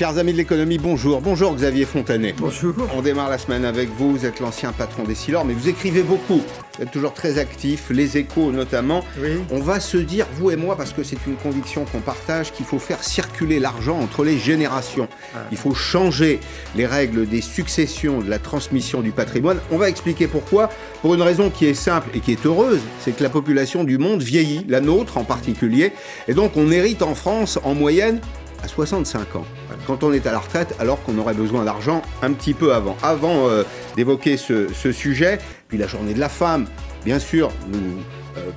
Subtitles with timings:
[0.00, 1.20] Chers amis de l'économie, bonjour.
[1.20, 2.34] Bonjour Xavier Fontanet.
[2.38, 2.72] Bonjour.
[2.96, 4.12] On démarre la semaine avec vous.
[4.12, 6.40] Vous êtes l'ancien patron des Silors, mais vous écrivez beaucoup.
[6.78, 9.04] Vous êtes toujours très actif, les échos notamment.
[9.20, 9.32] Oui.
[9.50, 12.64] On va se dire, vous et moi, parce que c'est une conviction qu'on partage, qu'il
[12.64, 15.06] faut faire circuler l'argent entre les générations.
[15.34, 15.40] Ah.
[15.52, 16.40] Il faut changer
[16.76, 19.58] les règles des successions, de la transmission du patrimoine.
[19.70, 20.70] On va expliquer pourquoi.
[21.02, 23.98] Pour une raison qui est simple et qui est heureuse, c'est que la population du
[23.98, 25.92] monde vieillit, la nôtre en particulier.
[26.26, 28.20] Et donc on hérite en France en moyenne
[28.62, 29.44] à 65 ans,
[29.86, 32.96] quand on est à la retraite, alors qu'on aurait besoin d'argent un petit peu avant.
[33.02, 33.64] Avant euh,
[33.96, 35.38] d'évoquer ce, ce, sujet,
[35.68, 36.66] puis la journée de la femme,
[37.04, 38.02] bien sûr, nous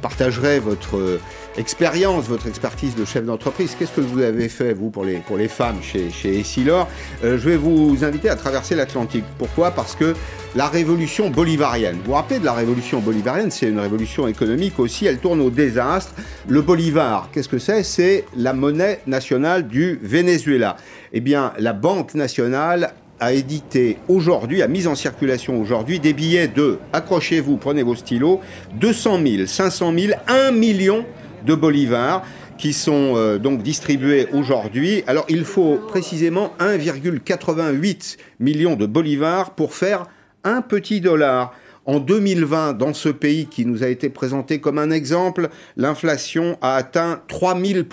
[0.02, 1.20] partagerez votre euh,
[1.58, 3.76] expérience, votre expertise de chef d'entreprise.
[3.78, 6.88] Qu'est-ce que vous avez fait, vous, pour les, pour les femmes chez, chez Essilor?
[7.22, 9.26] Je vais vous inviter à traverser l'Atlantique.
[9.38, 9.72] Pourquoi?
[9.72, 10.16] Parce que
[10.56, 13.52] la révolution bolivarienne, vous vous rappelez de la révolution bolivarienne?
[13.52, 16.14] C'est une révolution économique aussi, elle tourne au désastre.
[16.48, 17.84] Le bolivar, qu'est-ce que c'est?
[17.84, 20.78] C'est la monnaie nationale du Venezuela.
[21.12, 22.94] Eh bien, la Banque nationale
[23.24, 28.42] a édité aujourd'hui, a mis en circulation aujourd'hui des billets de, accrochez-vous, prenez vos stylos,
[28.76, 31.06] 200 000, 500 000, 1 million
[31.46, 32.24] de bolivars
[32.58, 35.04] qui sont euh, donc distribués aujourd'hui.
[35.08, 40.06] Alors il faut précisément 1,88 million de bolivars pour faire
[40.44, 41.54] un petit dollar.
[41.86, 46.76] En 2020, dans ce pays qui nous a été présenté comme un exemple, l'inflation a
[46.76, 47.86] atteint 3000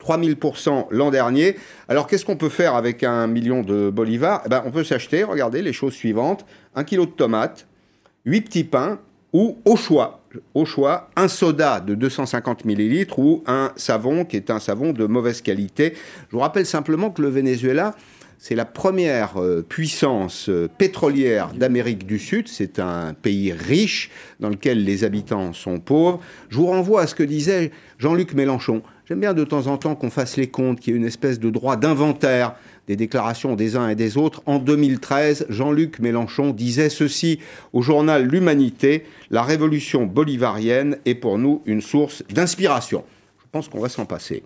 [0.00, 1.56] 3000% l'an dernier.
[1.88, 4.42] Alors qu'est-ce qu'on peut faire avec un million de bolivars?
[4.46, 7.66] Eh ben, On peut s'acheter, regardez les choses suivantes, un kilo de tomates,
[8.24, 8.98] 8 petits pains
[9.32, 10.20] ou au choix,
[10.54, 15.06] au choix, un soda de 250 millilitres ou un savon qui est un savon de
[15.06, 15.94] mauvaise qualité.
[16.28, 17.94] Je vous rappelle simplement que le Venezuela,
[18.42, 22.48] c'est la première euh, puissance euh, pétrolière d'Amérique du Sud.
[22.48, 24.10] C'est un pays riche
[24.40, 26.20] dans lequel les habitants sont pauvres.
[26.48, 28.82] Je vous renvoie à ce que disait Jean-Luc Mélenchon.
[29.06, 31.38] J'aime bien de temps en temps qu'on fasse les comptes, qu'il y ait une espèce
[31.38, 32.54] de droit d'inventaire
[32.86, 34.42] des déclarations des uns et des autres.
[34.46, 37.40] En 2013, Jean-Luc Mélenchon disait ceci
[37.74, 43.04] au journal L'Humanité, la révolution bolivarienne est pour nous une source d'inspiration.
[43.38, 44.42] Je pense qu'on va s'en passer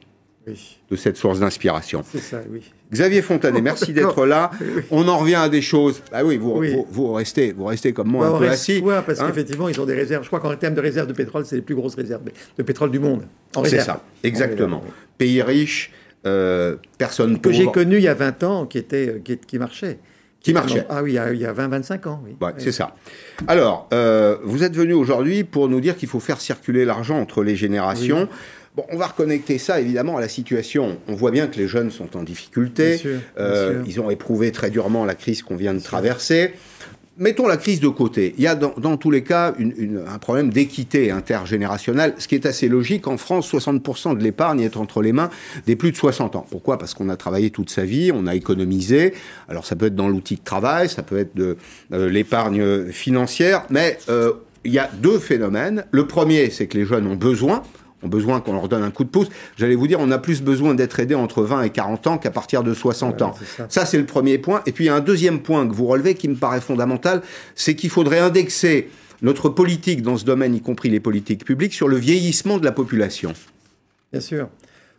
[0.48, 0.78] oui.
[0.90, 2.02] de cette source d'inspiration.
[2.10, 2.72] C'est ça, oui.
[2.94, 4.50] Xavier Fontanet, merci d'être là.
[4.60, 4.82] Oui.
[4.91, 6.03] On en revient à des choses.
[6.12, 6.72] Ah oui, vous, Oui.
[6.72, 8.81] vous, vous restez, vous restez comme moi Bah, un peu assis.
[8.81, 9.27] quoi, parce hein.
[9.28, 10.22] qu'effectivement, ils ont des réserves.
[10.22, 12.22] Je crois qu'en termes de réserves de pétrole, c'est les plus grosses réserves
[12.56, 13.22] de pétrole du monde.
[13.65, 14.82] C'est ça, exactement.
[15.19, 15.93] Pays riche,
[16.27, 17.41] euh, personne oui.
[17.41, 17.75] Que j'ai pauvre.
[17.75, 19.99] connu il y a 20 ans, qui, était, qui, qui marchait.
[20.44, 20.84] Qui marchait.
[20.91, 22.37] Ah oui, il y a, il y a 20-25 ans, oui.
[22.41, 22.62] Ouais, Oui.
[22.62, 22.94] c'est ça.
[23.49, 27.43] Alors, euh, vous êtes venu aujourd'hui pour nous dire qu'il faut faire circuler l'argent entre
[27.43, 28.28] les générations.
[28.77, 30.99] Bon, on va reconnecter ça évidemment à la situation.
[31.09, 32.88] On voit bien que les jeunes sont en difficulté.
[32.91, 36.55] Bien sûr, bien Euh, ils ont éprouvé très durement la crise qu'on vient de traverser.
[37.16, 38.34] Mettons la crise de côté.
[38.38, 39.54] Il y a dans, tous les cas
[40.08, 43.06] un problème d'équité intergénérationnelle, ce qui est assez logique.
[43.06, 45.30] En France, 60% de l'épargne est entre les mains
[45.66, 46.44] des plus de 60 ans.
[46.50, 46.76] Pourquoi?
[46.76, 49.14] Parce qu'on a travaillé toute sa vie, on a économisé.
[49.48, 51.56] Alors ça peut être dans l'outil de travail, ça peut être de
[51.92, 54.32] euh, l'épargne financière, mais euh,
[54.64, 55.84] il y a deux phénomènes.
[55.92, 57.62] Le premier, c'est que les jeunes ont besoin
[58.04, 59.28] ont besoin qu'on leur donne un coup de pouce.
[59.56, 62.31] J'allais vous dire, on a plus besoin d'être aidé entre 20 et 40 ans qu'à
[62.31, 63.34] partir de 60 ans.
[63.56, 63.66] ça.
[63.69, 64.62] Ça, c'est le premier point.
[64.66, 67.22] Et puis, il y a un deuxième point que vous relevez qui me paraît fondamental,
[67.54, 68.88] c'est qu'il faudrait indexer
[69.22, 72.72] notre politique dans ce domaine, y compris les politiques publiques, sur le vieillissement de la
[72.72, 73.32] population.
[74.12, 74.48] Bien sûr.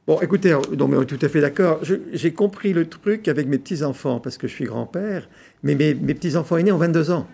[0.07, 1.79] Bon, écoutez, non, mais on est tout à fait d'accord.
[2.13, 5.27] J'ai compris le truc avec mes petits-enfants, parce que je suis grand-père,
[5.63, 7.27] mais mes, mes petits-enfants aînés ont 22 ans.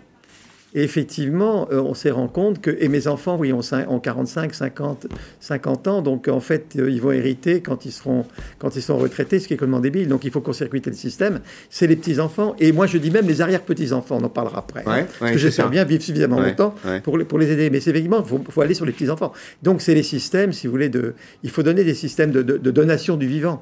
[0.74, 4.00] Et effectivement, euh, on s'est rendu compte que, et mes enfants, oui, ont, cin- ont
[4.00, 5.08] 45, 50,
[5.42, 8.26] 50 ans, donc en fait, euh, ils vont hériter quand ils seront,
[8.58, 10.08] quand ils seront retraités, ce qui est complètement débile.
[10.08, 11.42] Donc il faut court-circuiter le système.
[11.70, 14.86] C'est les petits-enfants, et moi je dis même les arrière-petits-enfants, on en parlera après.
[14.86, 16.74] Ouais, hein, parce ouais, que c'est j'espère bien vivre suffisamment Ouais, longtemps
[17.04, 17.70] pour, les- pour les aider.
[17.70, 19.34] Mais c'est effectivement, il faut, faut aller sur les petits-enfants.
[19.64, 22.58] Donc, c'est les systèmes, si vous voulez, de, il faut donner des systèmes de, de-
[22.58, 23.62] de donation du vivant.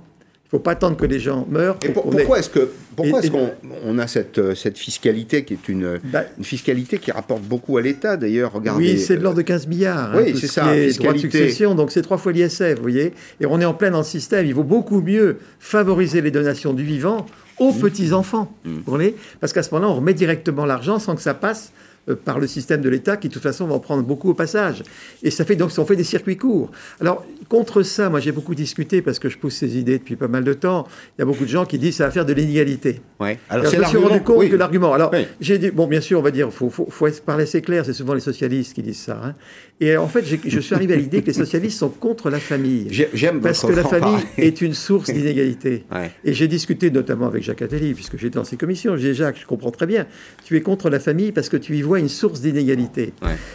[0.52, 1.78] Il ne faut pas attendre que les gens meurent.
[1.84, 3.52] Et pour pour- qu'on ait- pourquoi est-ce que pourquoi est-ce qu'on
[3.86, 7.78] on a cette, euh, cette fiscalité qui est une, Bah, une fiscalité qui rapporte beaucoup
[7.78, 8.94] à l'État d'ailleurs Regardez.
[8.94, 10.12] Oui, c'est de l'ordre de 15 milliards.
[10.16, 11.38] Oui, tout c'est ce ça, qui est droit de fiscalité.
[11.50, 13.13] succession, donc c'est trois fois l'ISF, vous voyez.
[13.40, 14.44] Et on est en plein dans le système.
[14.48, 17.28] Il vaut beaucoup mieux favoriser les donations du vivant
[17.60, 17.80] aux Mmh.
[17.80, 18.52] petits-enfants,
[18.88, 21.88] voyez Parce qu'à ce moment-là, on remet directement l'argent sans que ça passe euh,
[22.25, 24.84] par le système de l'État qui, de toute façon, va en prendre beaucoup au passage.
[25.24, 26.72] Et ça fait donc, on fait des circuits courts.
[27.00, 30.28] Alors, contre ça, moi, j'ai beaucoup discuté parce que je pousse ces idées depuis pas
[30.28, 30.88] mal de temps.
[31.18, 33.01] Il y a beaucoup de gens qui disent ça va faire de l'inégalité.
[33.19, 33.38] Ouais.
[33.50, 34.50] Alors, Alors, je me suis rendu compte oui.
[34.50, 34.94] que l'argument.
[34.94, 35.25] Alors, Oui.
[35.40, 37.86] j'ai dit, bon, bien sûr, on va dire, faut, faut, faut parler assez clair.
[37.86, 39.19] C'est souvent les socialistes qui disent ça.
[39.24, 39.36] hein.
[39.81, 42.40] Et en fait, j'ai- je suis arrivé à l'idée que les socialistes sont contre la
[42.40, 42.88] famille.
[42.92, 45.86] J'ai- J'aime Parce que la famille est une source d'inégalité.
[45.92, 46.12] Ouais.
[46.24, 48.95] Et j'ai discuté notamment avec Jacques Attali, puisque j'étais dans ces commissions.
[48.98, 50.06] Je dis, Jacques, je comprends très bien.
[50.45, 53.13] Tu es contre la famille parce que tu y vois une source d'inégalité.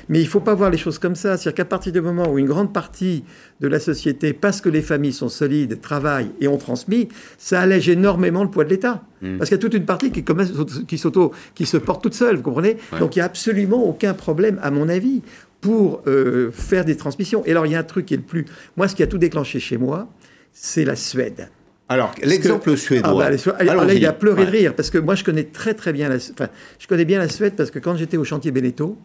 [0.08, 1.36] Mais il ne faut pas voir les choses comme ça.
[1.36, 3.22] C'est-à-dire qu'à partir du moment où une grande partie
[3.60, 7.08] de la société, parce que les familles sont solides, travaillent et ont transmis,
[7.38, 9.02] ça allège énormément le poids de l'État.
[9.22, 9.38] Mm.
[9.38, 10.98] Parce qu'il y a toute une partie qui, qui,
[11.54, 12.78] qui se porte toute seule, vous comprenez?
[12.98, 15.22] Donc il n'y a absolument aucun problème, à mon avis,
[15.60, 17.44] pour euh, faire des transmissions.
[17.46, 18.44] Et alors il y a un truc qui est le plus...
[18.76, 20.08] Moi, ce qui a tout déclenché chez moi,
[20.52, 21.48] c'est la Suède.
[21.88, 23.26] Alors, l'exemple suédois.
[23.26, 25.74] Ah bah, alors là, il a pleuré de rire, parce que moi, je connais très
[25.74, 26.48] très bien la, enfin,
[26.78, 28.96] je connais bien la Suède, parce que quand j'étais au chantier Beneteau,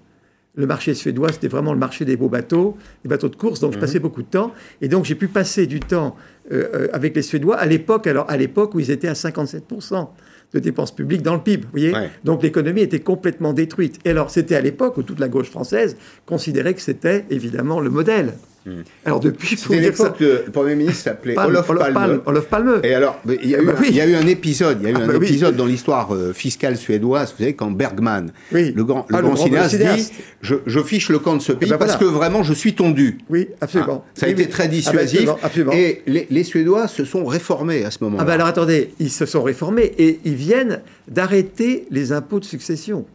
[0.56, 3.72] le marché suédois, c'était vraiment le marché des beaux bateaux, des bateaux de course, donc
[3.72, 3.82] je mhm.
[3.82, 4.54] passais beaucoup de temps.
[4.82, 6.16] Et donc j'ai pu passer du temps
[6.52, 10.08] euh, euh, avec les Suédois à l'époque, alors à l'époque où ils étaient à 57%
[10.54, 11.64] de dépenses publiques dans le PIB.
[11.64, 11.94] Vous voyez?
[12.24, 14.00] Donc l'économie était complètement détruite.
[14.04, 17.92] Et alors c'était à l'époque où toute la gauche française considérait que c'était évidemment le
[17.92, 18.34] modèle.
[18.66, 18.82] Hmm.
[19.06, 22.22] Alors depuis, c'était l'époque que le Premier ministre s'appelait Olof, Palme.
[22.26, 22.82] Olof, Palme.
[22.84, 24.88] Et alors, il y, a eu, bah il y a eu un épisode, il y
[24.88, 28.32] a eu ah un bah épisode dans l'histoire euh, fiscale suédoise, vous savez, quand Bergman,
[28.52, 30.12] le grand, le ah, grand, cinéaste, dit
[30.42, 33.20] je, je, fiche le camp de ce pays bah parce que vraiment je suis tondu.
[33.30, 34.04] Oui, absolument.
[34.14, 35.30] ça a été très dissuasif.
[35.42, 38.24] absolument, Et les, les, Suédois se sont réformés à ce moment-là.
[38.24, 42.46] Ah ben alors attendez, ils se sont réformés et ils viennent d'arrêter les impôts de
[42.46, 43.06] succession.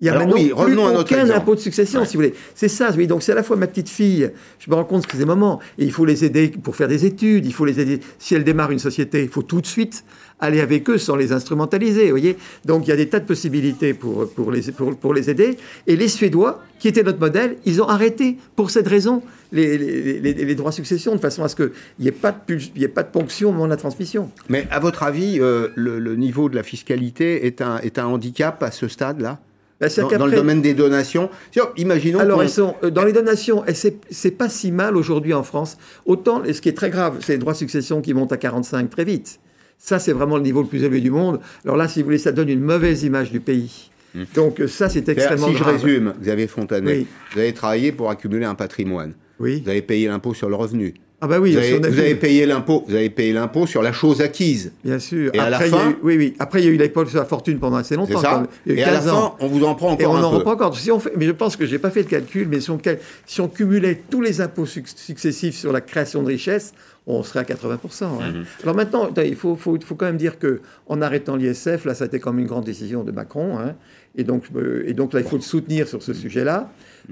[0.00, 2.34] Il n'y a maintenant oui, plus aucun impôt de succession, si vous voulez.
[2.54, 3.06] C'est ça, oui.
[3.06, 5.60] Donc c'est à la fois ma petite fille, je me rends compte que c'est moments,
[5.78, 8.00] et il faut les aider pour faire des études, il faut les aider.
[8.18, 10.04] Si elles démarrent une société, il faut tout de suite
[10.40, 12.38] aller avec eux sans les instrumentaliser, vous voyez.
[12.64, 15.58] Donc il y a des tas de possibilités pour, pour, les, pour, les aider.
[15.86, 19.22] Et les Suédois, qui étaient notre modèle, ils ont arrêté pour cette raison
[19.52, 22.58] les, les, les, droits de succession, de façon à ce qu'il n'y ait, pas de,
[22.82, 24.30] ait pas de ponction au moment de la transmission.
[24.48, 28.06] Mais à votre avis, euh, le, le, niveau de la fiscalité est un, est un
[28.06, 29.40] handicap à ce stade-là?
[29.80, 29.88] Bah,
[30.18, 31.30] dans, le domaine des donations.
[31.76, 32.18] Imaginons.
[32.18, 35.78] Alors, elles sont, euh, dans les donations, c'est pas si mal aujourd'hui en France.
[36.04, 38.90] Autant, ce qui est très grave, c'est les droits de succession qui montent à 45
[38.90, 39.40] très vite.
[39.78, 41.40] Ça, c'est vraiment le niveau le plus élevé du monde.
[41.64, 43.90] Alors là, si vous voulez, ça donne une mauvaise image du pays.
[44.14, 44.24] Hmm.
[44.34, 45.76] Donc ça, c'est extrêmement si grave.
[45.76, 49.14] Si je résume, Xavier Fontanet, vous avez travaillé pour accumuler un patrimoine.
[49.38, 49.62] Oui.
[49.64, 50.92] Vous avez payé l'impôt sur le revenu.
[51.22, 54.72] Ah bah oui, vous avez, payé l'impôt, vous avez payé l'impôt sur la chose acquise.
[54.82, 55.30] Bien sûr.
[55.34, 56.34] Et à la fin, oui, oui.
[56.38, 58.20] Après, il y a eu l'impôt sur la fortune pendant assez longtemps.
[58.20, 58.44] Ça.
[58.66, 60.76] et à la fin, on vous en prend encore et on en reprend encore.
[60.76, 62.78] Si on fait, mais je pense que j'ai pas fait le calcul, mais si on,
[63.26, 66.72] si on cumulait tous les impôts successifs sur la création de richesse,
[67.06, 68.04] on serait à 80%.
[68.04, 68.08] Hein.
[68.20, 68.44] Mhm.
[68.62, 72.04] Alors maintenant, il faut, faut, faut, quand même dire que en arrêtant l'ISF, là, ça
[72.04, 73.58] a été comme une grande décision de Macron.
[73.58, 73.74] Hein.
[74.16, 76.70] Et, donc, euh, et donc là, il faut le soutenir sur ce sujet-là.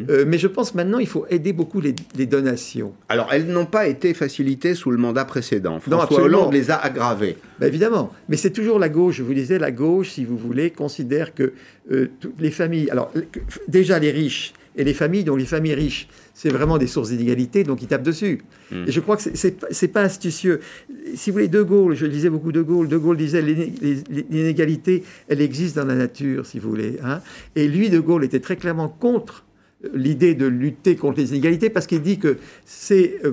[0.08, 1.94] Euh, mais je pense maintenant il faut aider beaucoup les,
[2.26, 2.92] donations.
[3.08, 5.80] Alors elles n'ont pas été facilitées sous le mandat précédent.
[5.80, 7.36] François Hollande les a aggravées.
[7.58, 9.16] Ben, évidemment, mais c'est toujours la gauche.
[9.16, 11.52] Je vous disais, la gauche, si vous voulez, considère que
[11.90, 13.12] euh, toutes les familles, alors
[13.66, 17.64] déjà les riches et les familles, dont les familles riches, c'est vraiment des sources d'inégalité,
[17.64, 18.42] donc ils tapent dessus.
[18.70, 18.84] Hmm.
[18.86, 20.60] Et je crois que c'est pas astucieux.
[21.16, 25.40] Si vous voulez, De Gaulle, je lisais beaucoup De Gaulle, De Gaulle disait l'inégalité, elle
[25.40, 26.98] existe dans la nature, si vous voulez.
[27.02, 27.20] Hein.
[27.56, 29.44] Et lui, De Gaulle, était très clairement contre
[29.94, 33.32] l'idée de lutter contre les inégalités parce qu'il dit que c'est euh,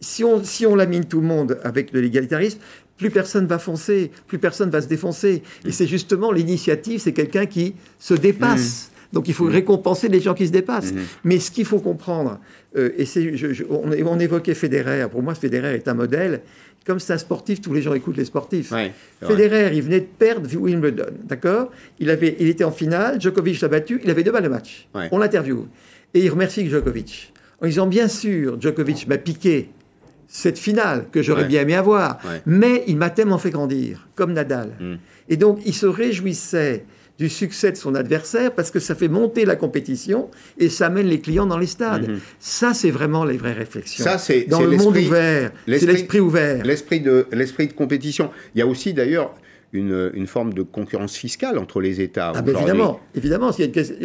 [0.00, 2.58] si on, si on lamine tout le monde avec de l'égalitarisme,
[2.96, 5.42] plus personne va foncer, plus personne va se défoncer.
[5.64, 8.90] Et c'est justement l'initiative, c'est quelqu'un qui se dépasse.
[9.14, 9.52] Donc il faut mmh.
[9.52, 10.92] récompenser les gens qui se dépassent.
[10.92, 11.00] Mmh.
[11.24, 12.38] Mais ce qu'il faut comprendre,
[12.76, 13.32] euh, et c'est,
[13.70, 16.42] on, on, évoquait Federer, pour moi Federer est un modèle,
[16.84, 18.72] comme c'est un sportif, tous les gens écoutent les sportifs.
[19.22, 21.70] Federer, il venait de perdre Wimbledon, d'accord?
[21.98, 24.88] Il, avait, il était en finale, Djokovic l'a battu, il avait deux balles de match.
[25.10, 25.66] On l'interviewe.
[26.12, 27.32] Et il remercie Djokovic.
[27.62, 29.70] En disant, bien sûr, Djokovic m'a piqué
[30.28, 34.72] cette finale que j'aurais bien aimé avoir, mais il m'a tellement fait grandir, comme Nadal.
[34.78, 34.94] Mm.
[35.28, 36.84] Et donc, il se réjouissait
[37.18, 41.06] du succès de son adversaire parce que ça fait monter la compétition et ça amène
[41.06, 42.08] les clients dans les stades.
[42.08, 42.20] Mhm.
[42.40, 44.04] Ça, c'est vraiment les vraies réflexions.
[44.04, 45.52] Ça, c'est dans le monde ouvert.
[45.66, 46.64] C'est l'esprit ouvert.
[46.64, 48.30] L'esprit de l'esprit de compétition.
[48.54, 49.34] Il y a aussi d'ailleurs
[49.74, 52.32] une, une, forme de concurrence fiscale entre les États.
[52.34, 53.50] Ah ben évidemment, évidemment.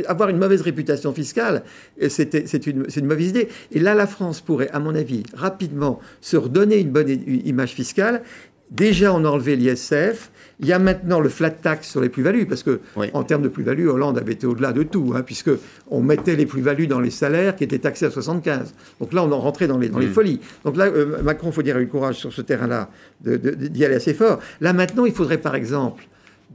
[0.07, 1.63] Avoir une mauvaise réputation fiscale,
[2.09, 3.49] c'est une, une, mauvaise idée.
[3.71, 8.23] Et là, la France pourrait, à mon avis, rapidement se redonner une bonne image fiscale.
[8.71, 10.29] Déjà, on a enlevé l'ISF
[10.61, 12.81] il y a maintenant le flat tax sur les plus-values, parce que
[13.13, 15.51] en termes de plus-value, Hollande avait été au-delà de tout, hein, puisque
[15.89, 18.73] on mettait les plus-values dans les salaires qui étaient taxés à 75.
[18.99, 20.13] Donc là, on en rentrait dans les, dans les mm.
[20.13, 20.41] folies.
[20.65, 22.89] Donc là, euh, Macron, il faut dire, a eu le courage sur ce terrain-là
[23.21, 24.39] d'y aller assez fort.
[24.59, 26.05] Là, maintenant, il faudrait, par exemple,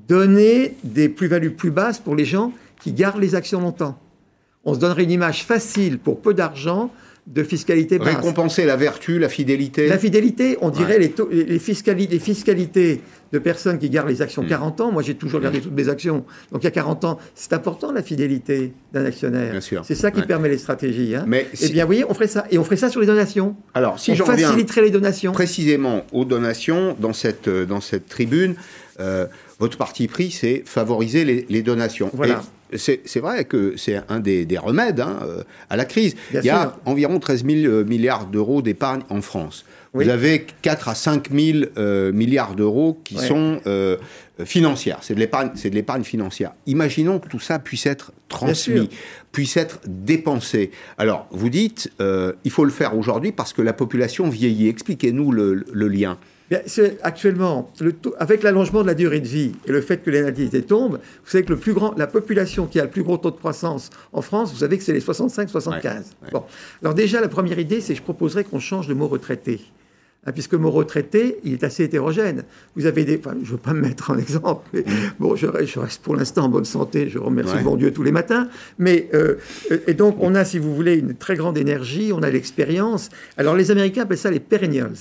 [0.06, 2.52] donner des plus-values plus basses pour les gens
[2.82, 3.98] qui gardent les actions longtemps.
[4.66, 6.90] On se donnerait une image facile pour peu d'argent
[7.26, 8.16] de fiscalité basse.
[8.16, 9.88] Récompenser la vertu, la fidélité.
[9.88, 13.00] La fidélité, on dirait les, les, fiscalités
[13.32, 14.82] de personnes qui gardent les actions 40 hmm.
[14.82, 14.92] ans.
[14.92, 16.24] Moi, j'ai toujours gardé toutes mes actions.
[16.52, 19.54] Donc, il y a 40 ans, c'est important la fidélité d'un actionnaire.
[19.62, 21.14] C'est ça qui permet les stratégies.
[21.14, 21.24] Hein.
[21.26, 22.46] Mais eh bien, vous voyez, on ferait ça.
[22.50, 23.56] Et on ferait ça sur les donations.
[23.72, 25.32] Alors, si on faciliterait les donations.
[25.32, 28.54] Précisément aux donations, dans cette, euh, dans cette tribune,
[29.00, 29.26] euh,
[29.58, 32.10] votre parti pris, c'est favoriser les, donations.
[32.12, 32.42] Voilà.
[32.76, 36.14] C'est vrai que c'est un des, remèdes hein, euh, à la crise.
[36.32, 39.64] Il y a environ 13 000 milliards d'euros d'épargne en France.
[39.92, 43.96] Vous avez 4 à 5 000 euh, milliards d'euros qui sont euh,
[44.44, 44.98] financières.
[45.02, 46.52] C'est de l'épargne financière.
[46.66, 48.90] Imaginons que tout ça puisse être transmis,
[49.30, 50.72] puisse être dépensé.
[50.98, 54.68] Alors, vous dites, il faut le faire aujourd'hui parce que la population vieillit.
[54.68, 56.18] Expliquez-nous le lien
[57.02, 57.70] actuellement,
[58.18, 61.30] avec l'allongement de la durée de vie et le fait que les natalités tombent, vous
[61.30, 63.90] savez que le plus grand, la population qui a le plus gros taux de croissance
[64.12, 66.04] en France, vous savez que c'est les 65-75.
[66.32, 66.44] Bon.
[66.82, 69.60] Alors déjà, la première idée, c'est que je proposerais qu'on change le mot retraité.
[70.26, 72.44] Hein, puisque le mot retraité, il est assez hétérogène.
[72.76, 74.84] Vous avez des, enfin, je ne veux pas me mettre en exemple, mais mm.
[75.20, 78.48] bon, je, reste pour l'instant en bonne santé, je remercie mon Dieu tous les matins.
[78.78, 79.36] Mais euh,
[79.86, 83.10] et donc on a, si vous voulez, une très grande énergie, on a l'expérience.
[83.36, 84.94] Alors les Américains appellent ça les perennials.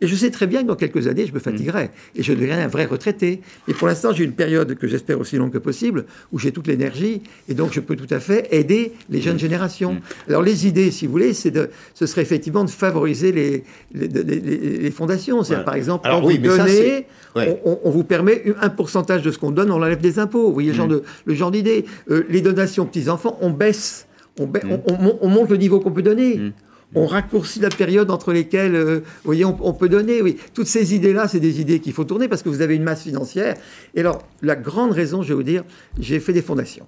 [0.00, 2.62] Et je sais très bien que dans quelques années, je me fatiguerai et je deviendrai
[2.62, 3.42] un vrai retraité.
[3.68, 6.66] Et pour l'instant, j'ai une période que j'espère aussi longue que possible où j'ai toute
[6.66, 9.40] l'énergie et donc je peux tout à fait aider les jeunes mm.
[9.40, 9.92] générations.
[9.94, 10.00] Mm.
[10.28, 14.08] Alors les idées, si vous voulez, c'est de, ce serait effectivement de favoriser les, les
[14.45, 14.45] les,
[14.90, 15.42] fondations.
[15.42, 19.70] C'est par exemple, quand vous donnez, on, vous permet un pourcentage de ce qu'on donne,
[19.70, 20.46] on enlève des impôts.
[20.46, 21.52] Vous voyez le genre mm.
[21.52, 21.84] d'idée.
[22.10, 24.06] Euh, les donations petits-enfants, on baisse.
[24.38, 24.80] On, mm.
[25.20, 26.36] on, monte le niveau qu'on peut donner.
[26.36, 26.52] Mm.
[26.94, 30.22] On raccourcit la période entre lesquelles, euh, vous voyez, on, peut donner.
[30.22, 32.84] Oui, toutes ces idées-là, c'est des idées qu'il faut tourner parce que vous avez une
[32.84, 33.56] masse financière.
[33.94, 35.64] Et alors, la grande raison, je vais vous dire,
[35.98, 36.86] j'ai fait des fondations.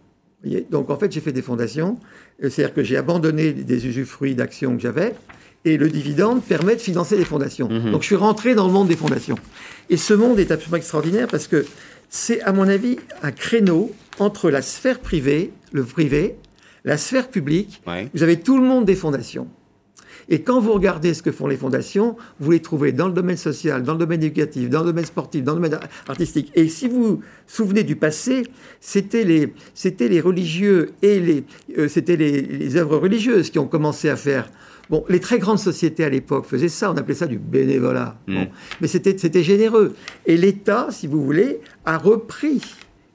[0.71, 1.99] Donc, en fait, j'ai fait des fondations.
[2.43, 5.15] Euh, c'est-à-dire que j'ai abandonné des usufruits d'actions que j'avais
[5.65, 7.69] et le dividende permet de financer les fondations.
[7.69, 7.93] Mhm.
[7.93, 9.38] Donc je suis rentré dans le monde des fondations.
[9.91, 11.67] Et ce monde est absolument extraordinaire parce que
[12.09, 16.37] c'est, à mon avis, un créneau entre la sphère privée, le privé,
[16.85, 17.83] la sphère publique.
[18.15, 19.49] Vous avez tout le monde des fondations.
[20.31, 23.38] Et quand vous regardez ce que font les fondations, vous les trouvez dans le domaine
[23.38, 26.53] social, dans le domaine éducatif, dans le domaine sportif, dans le domaine artistique.
[26.55, 28.43] Et si vous vous souvenez du passé,
[28.81, 31.45] c'était les, c'était les religieux et les,
[31.79, 34.50] euh, c'était les, les œuvres religieuses qui ont commencé à faire
[34.90, 38.16] Bon, les très grandes sociétés à l'époque faisaient ça, on appelait ça du bénévolat.
[38.26, 38.45] Mm.
[38.80, 39.95] Mais c'était généreux.
[40.26, 42.62] Et l'État, si vous voulez, a repris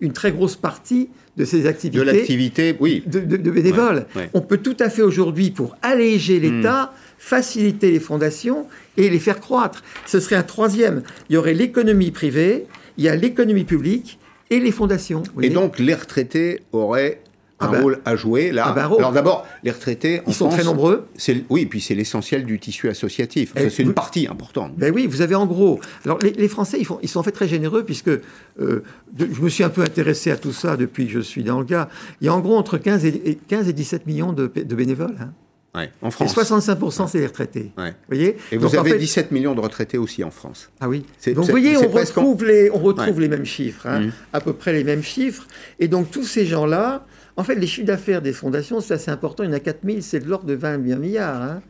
[0.01, 2.05] une très grosse partie de ces activités.
[2.05, 3.03] De l'activité, oui.
[3.07, 4.05] De, bénévoles.
[4.33, 6.41] On peut tout à fait aujourd'hui, pour alléger mm.
[6.41, 9.83] l'État, faciliter les fondations et les faire croître.
[10.05, 11.01] Ce serait un troisième.
[11.29, 12.65] Il y aurait l'économie privée,
[12.97, 15.23] il y a l'économie publique et les fondations.
[15.41, 17.21] Et donc les retraités auraient
[17.63, 17.81] un ah bah.
[17.81, 18.65] rôle à jouer là.
[18.67, 21.07] Ah bah, Alors d'abord, les retraités, ils sont très nombreux.
[21.49, 23.53] Oui, et puis c'est l'essentiel du tissu associatif.
[23.55, 24.73] Eh, c'est une partie importante.
[24.77, 25.79] Ben oui, vous avez en gros.
[26.05, 28.83] Alors les, Français, ils, font, ils sont en fait très généreux puisque euh,
[29.17, 31.65] je me suis un peu intéressé à tout ça depuis que je suis dans le
[31.65, 31.89] cas.
[32.21, 35.15] Il y a en gros entre 15 et, 15 et 17 millions de, bénévoles.
[35.19, 35.31] Hein.
[35.75, 36.37] Ouais, en France.
[36.37, 37.71] Et 65%, c'est les retraités.
[37.77, 37.95] Ouais.
[38.07, 40.69] voyez Et vous avez 17 millions de retraités aussi en France.
[40.79, 41.03] Ah oui.
[41.27, 44.11] Donc vous voyez, on retrouve, les, on retrouve les mêmes chiffres, hein, mmh.
[44.33, 45.47] à peu près les mêmes chiffres.
[45.79, 49.43] Et donc tous ces gens-là, en fait, les chiffres d'affaires des fondations, c'est assez important.
[49.43, 51.41] Il y en a 4000, c'est de l'ordre de 20 milliards.
[51.41, 51.61] Hein.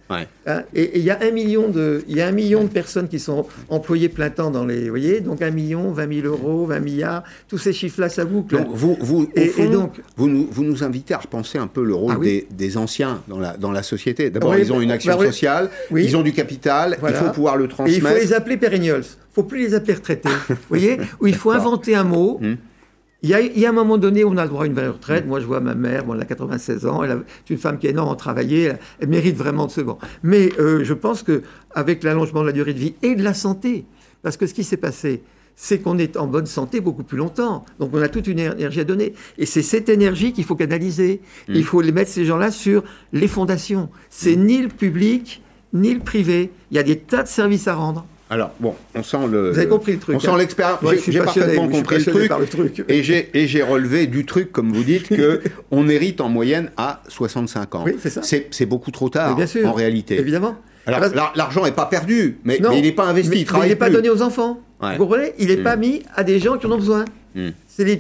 [0.46, 3.08] Hein, et, il y a un million de, il y a un million de personnes
[3.08, 6.66] qui sont employées plein temps dans les, vous voyez, donc un million, 20 000 euros,
[6.66, 8.58] 20 milliards, tous ces chiffres-là, ça boucle.
[8.58, 11.96] Donc vous, vous, et, donc, vous nous, vous nous invitez à repenser un peu le
[11.96, 14.30] rôle ah des, anciens dans la, dans la société.
[14.30, 17.70] D'abord, ils ont une action bah sociale, ils ont du capital, il faut pouvoir le
[17.70, 18.06] transmettre.
[18.06, 19.04] Et il faut les appeler pérennials.
[19.04, 20.30] Il ne faut plus les appeler retraités.
[20.50, 22.40] vous voyez, où il faut inventer un mot.
[22.42, 22.58] Hum.
[23.24, 25.26] Il y, a, un moment donné où on a le droit à une vraie retraite.
[25.26, 27.88] Moi, je vois ma mère, bon, elle a 96 ans, elle est une femme qui
[27.88, 29.98] a énormément travaillé, elle, mérite vraiment de ce bon.
[30.24, 33.86] Mais euh, je pense qu'avec l'allongement de la durée de vie et de la santé,
[34.24, 35.24] parce que ce qui s'est passé,
[35.56, 37.64] c'est qu'on est en bonne santé beaucoup plus longtemps.
[37.80, 39.14] Donc on a toute une énergie à donner.
[39.38, 41.22] Et c'est cette énergie qu'il faut canaliser.
[41.48, 41.54] Mm.
[41.56, 43.90] Il faut les mettre, ces gens-là, sur les fondations.
[44.10, 44.46] C'est mm.
[44.46, 46.52] ni le public, ni le privé.
[46.72, 48.06] Il y a des tas de services à rendre.
[48.34, 49.52] Alors, bon, on sent le.
[49.52, 50.16] Vous avez compris le truc.
[50.16, 50.38] On sent hein.
[50.38, 50.80] l'expérience.
[51.08, 53.04] j'ai parfaitement compris le truc, Et
[53.48, 55.10] j'ai relevé du truc, comme vous dites,
[55.70, 57.84] qu'on hérite en moyenne à 65 ans.
[57.86, 58.22] Oui, c'est ça.
[58.24, 60.20] C'est beaucoup trop tard, en réalité.
[60.20, 60.58] Évidemment.
[60.88, 61.02] Alors,
[61.36, 63.42] l'argent n'est pas perdu, mais, il n'est pas investi.
[63.42, 64.60] il, il n'est pas donné aux enfants.
[64.82, 65.34] Vous comprenez?
[65.38, 65.82] Il n'est pas hmm.
[65.82, 67.06] mis à des gens qui en ont besoin.
[67.36, 67.50] Hmm.
[67.68, 68.00] C'est les,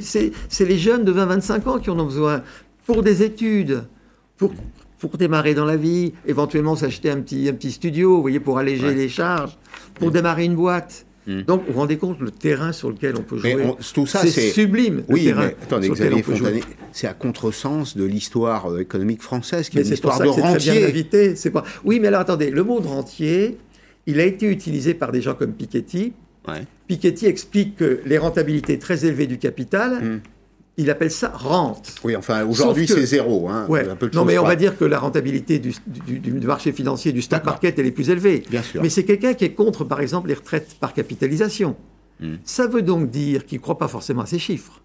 [0.66, 2.44] les, jeunes de 20-25 ans qui en ont besoin
[2.86, 3.86] pour des études,
[4.38, 4.54] pour
[5.04, 8.58] pour démarrer dans la vie, éventuellement s'acheter un petit, un petit studio, vous voyez, pour
[8.58, 9.58] alléger les charges,
[9.96, 11.06] pour démarrer une boîte.
[11.28, 11.42] Hmm.
[11.42, 13.58] Donc, vous vous rendez compte le terrain sur lequel on peut jouer.
[13.94, 15.04] tout ça, c'est sublime.
[15.10, 16.24] Oui, mais attendez, Xavier
[16.94, 21.36] c'est à contresens de l'histoire euh, économique française, qui est une histoire de rentier.
[21.36, 21.66] C'est pas.
[21.84, 23.58] Oui, mais alors attendez, le mot de rentier,
[24.08, 26.14] il a été utilisé par des gens comme Piketty.
[26.88, 30.20] Piketty explique que les rentabilités très élevées du capital hmm
[30.78, 31.96] il appelle ça rente.
[32.04, 33.48] Oui, enfin, aujourd'hui, c'est zéro.
[33.48, 33.68] Hein,
[34.14, 35.74] non, mais on va dire que la rentabilité du,
[36.46, 38.44] marché financier, du stock market, elle est plus élevée.
[38.50, 38.82] Bien sûr.
[38.82, 41.76] Mais c'est quelqu'un qui est contre, par exemple, les retraites par capitalisation.
[42.20, 42.36] Hmm.
[42.44, 44.82] Ça veut donc dire qu'il ne croit pas forcément à ces chiffres.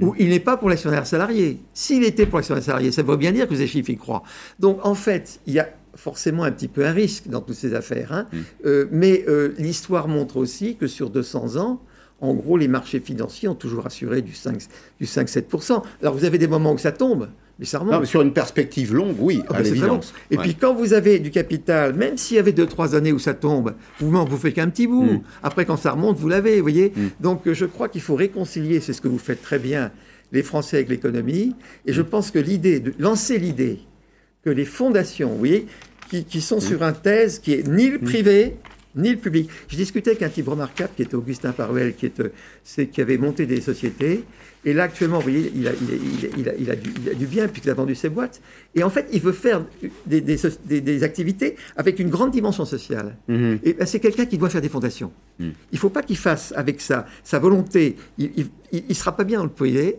[0.00, 1.60] ou il n'est pas pour l'actionnaire salarié.
[1.74, 4.22] S'il était pour l'actionnaire salarié, ça veut bien dire que ces chiffres y croient.
[4.58, 7.74] Donc en fait, il y a forcément un petit peu un risque dans toutes ces
[7.74, 8.12] affaires.
[8.12, 8.26] Hein.
[8.64, 11.82] Euh, mais euh, l'histoire montre aussi que sur 200 ans,
[12.20, 15.82] en gros, les marchés financiers ont toujours assuré du 5-7%.
[16.02, 18.04] Alors vous avez des moments où ça tombe, mais ça remonte.
[18.04, 20.12] sur une perspective longue, oui, ah, à l'évidence.
[20.30, 23.34] Et puis quand vous avez du capital, même s'il y avait 2-3 années où ça
[23.34, 25.04] tombe, vous n'en faites qu'un petit bout.
[25.04, 25.22] Mm.
[25.42, 26.92] Après, quand ça remonte, vous l'avez, vous voyez.
[26.94, 27.08] Mm.
[27.20, 29.90] Donc je crois qu'il faut réconcilier, c'est ce que vous faites très bien,
[30.32, 31.54] les Français avec l'économie.
[31.86, 32.06] Et je mm.
[32.06, 33.80] pense que l'idée, de lancer l'idée
[34.44, 35.66] que les fondations, vous voyez,
[36.28, 38.56] qui, sont sur un thèse qui est ni le privé,
[38.94, 39.48] ni le public.
[39.68, 43.46] Je discutais avec un type remarquable qui était Augustin Paruel, qui, est, qui avait monté
[43.46, 44.24] des sociétés.
[44.64, 45.70] Et là, actuellement, vous voyez, il a,
[46.36, 48.42] il a, il a, du, il a du, bien puisqu'il a vendu ses boîtes.
[48.74, 49.64] Et en fait, il veut faire
[50.06, 53.16] des, des, des, activités avec une grande dimension sociale.
[53.28, 53.60] Mhm.
[53.64, 55.12] Et ben, c'est quelqu'un qui doit faire des fondations.
[55.38, 55.52] Mhm.
[55.72, 57.96] Il ne faut pas qu'il fasse avec ça, sa volonté.
[58.18, 59.96] Il ne sera pas bien dans le privé.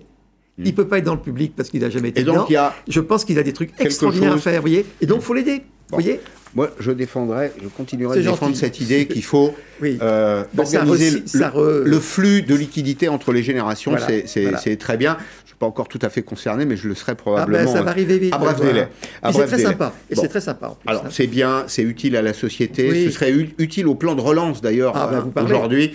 [0.58, 0.66] Mhm.
[0.66, 2.50] Il ne peut pas être dans le public parce qu'il n'a jamais été et donc,
[2.50, 4.86] Il y a Je pense qu'il a des trucs extraordinaires à faire, vous voyez.
[5.02, 5.64] Et donc, il faut l'aider.
[5.90, 6.20] Vous voyez
[6.54, 12.00] moi, je défendrai, je continuerai de défendre cette idée qu'il faut euh, ben, organiser le,
[12.00, 13.94] flux de liquidité entre les générations.
[14.26, 15.18] c'est très bien.
[15.18, 17.60] Je ne suis pas encore tout à fait concerné, mais je le serai probablement.
[17.62, 18.34] Ah ben, ça va arriver vite.
[18.34, 18.88] À bref délai.
[19.32, 19.94] c'est très sympa.
[20.10, 20.76] Et c'est très sympa.
[20.86, 21.10] Alors, hein.
[21.10, 23.06] c'est bien, c'est utile à la société.
[23.06, 25.92] Ce serait utile au plan de relance, d'ailleurs, ah, ben, euh, aujourd'hui.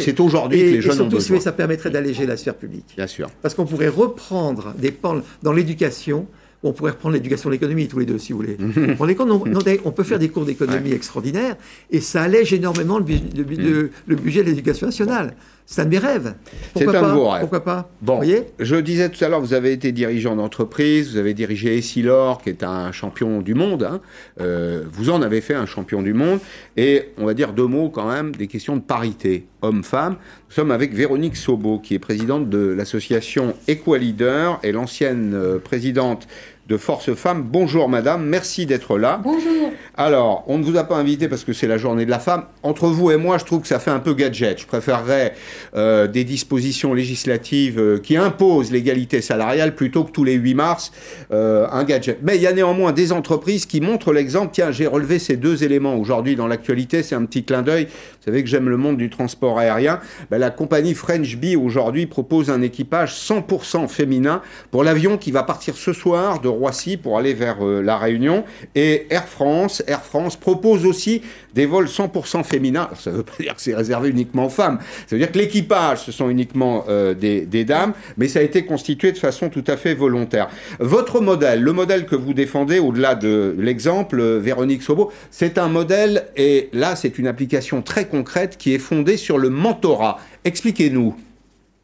[0.00, 1.40] c'est aujourd'hui que les jeunes ont besoin.
[1.40, 2.94] ça permettrait d'alléger la sphère publique.
[2.96, 3.28] Bien sûr.
[3.42, 6.26] Parce qu'on pourrait reprendre des pans dans l'éducation
[6.64, 8.56] on pourrait reprendre l'éducation de l'économie tous les deux, si vous voulez.
[9.84, 11.56] on, peut faire des cours d'économie extraordinaires
[11.90, 15.34] et ça allège énormément le, le budget de l'éducation nationale.
[15.66, 16.34] C'est un de mes rêves.
[16.76, 17.40] C'est un de vos rêves.
[17.40, 18.20] Pourquoi pas Bon,
[18.58, 22.50] je disais tout à l'heure, vous avez été dirigeant d'entreprise, vous avez dirigé Essilor, qui
[22.50, 23.82] est un champion du monde.
[23.82, 24.00] Hein.
[24.40, 26.40] Euh, vous en avez fait un champion du monde.
[26.76, 30.16] Et on va dire deux mots quand même des questions de parité homme-femme.
[30.48, 36.28] Nous sommes avec Véronique Sobo, qui est présidente de l'association Equaleader et l'ancienne euh, présidente
[36.66, 37.44] de Force Femmes.
[37.46, 39.20] Bonjour madame, merci d'être là.
[39.22, 39.70] Bonjour.
[39.96, 42.44] Alors, on ne vous a pas invité parce que c'est la journée de la femme.
[42.62, 44.58] Entre vous et moi, je trouve que ça fait un peu gadget.
[44.60, 45.34] Je préférerais
[45.76, 50.92] euh, des dispositions législatives euh, qui imposent l'égalité salariale plutôt que tous les 8 mars
[51.32, 52.18] euh, un gadget.
[52.22, 54.50] Mais il y a néanmoins des entreprises qui montrent l'exemple.
[54.52, 57.02] Tiens, j'ai relevé ces deux éléments aujourd'hui dans l'actualité.
[57.02, 57.84] C'est un petit clin d'œil.
[57.84, 60.00] Vous savez que j'aime le monde du transport aérien.
[60.30, 65.42] Ben, la compagnie French Bee aujourd'hui propose un équipage 100% féminin pour l'avion qui va
[65.42, 68.44] partir ce soir de Roissy pour aller vers euh, La Réunion.
[68.74, 71.22] Et Air France, Air France propose aussi
[71.54, 72.88] des vols 100% féminins.
[72.98, 74.78] ça ne veut pas dire que c'est réservé uniquement aux femmes.
[75.06, 78.64] Ça veut dire que l'équipage, ce sont uniquement euh, des, dames, mais ça a été
[78.64, 80.48] constitué de façon tout à fait volontaire.
[80.80, 85.68] Votre modèle, le modèle que vous défendez, au-delà de l'exemple, euh, Véronique Sobo, c'est un
[85.68, 90.18] modèle, et là, c'est une application très concrète qui est fondée sur le mentorat.
[90.44, 91.14] Expliquez-nous.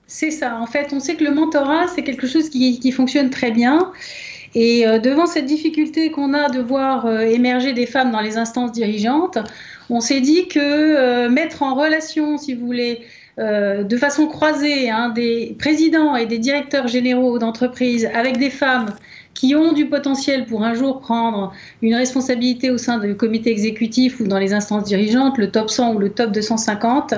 [0.07, 0.57] C'est ça.
[0.57, 3.93] En fait, on sait que le mentorat, c'est quelque chose qui, qui fonctionne très bien.
[4.55, 8.37] Et euh, devant cette difficulté qu'on a de voir euh, émerger des femmes dans les
[8.37, 9.39] instances dirigeantes,
[9.89, 13.01] on s'est dit que euh, mettre en relation, si vous voulez,
[13.39, 18.93] de façon croisée hein, des présidents et des directeurs généraux d'entreprises avec des femmes
[19.33, 24.21] qui ont du potentiel pour un jour prendre une responsabilité au sein du comité exécutif
[24.21, 27.15] ou dans les instances dirigeantes, le top 100 ou le top 250,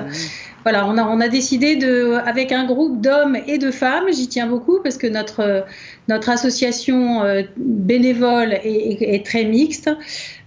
[0.63, 4.27] voilà, on a, on a décidé de, avec un groupe d'hommes et de femmes, j'y
[4.27, 5.65] tiens beaucoup parce que notre,
[6.07, 9.89] notre association euh, bénévole est, très mixte,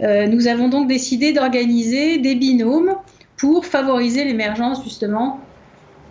[0.03, 2.95] euh, nous avons donc décidé d'organiser des binômes
[3.37, 5.41] pour favoriser l'émergence justement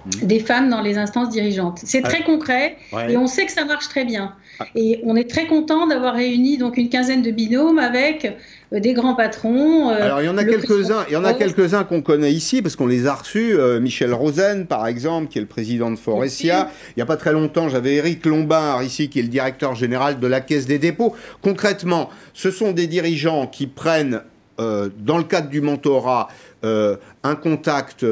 [0.06, 0.26] mmh.
[0.28, 1.80] des femmes dans les instances dirigeantes.
[1.84, 2.78] C'est très concret
[3.10, 4.34] et on sait que ça marche très bien.
[4.60, 4.66] Ah.
[4.76, 8.32] Et on est très content d'avoir réuni donc une quinzaine de binômes avec euh,
[8.72, 9.90] des grands patrons.
[9.90, 12.62] Euh, Alors il y en a quelques-uns, il y en a quelques-uns qu'on connaît ici
[12.62, 13.54] parce qu'on les a reçus.
[13.58, 16.70] Euh, Michel Rosen, par exemple, qui est le président de Forestia.
[16.90, 20.20] Il n'y a pas très longtemps, j'avais Eric Lombard ici, qui est le directeur général
[20.20, 21.16] de la Caisse des dépôts.
[21.42, 24.22] Concrètement, ce sont des dirigeants qui prennent,
[24.58, 26.30] dans le cadre du mentorat,
[26.64, 28.06] un contact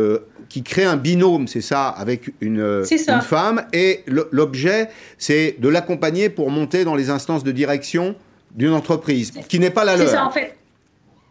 [0.49, 3.63] qui crée un binôme, c'est ça, avec une, une femme.
[3.73, 8.15] Et l'objet, c'est de l'accompagner pour monter dans les instances de direction
[8.55, 10.07] d'une entreprise, qui n'est pas la leur.
[10.07, 10.55] C'est ça, en fait.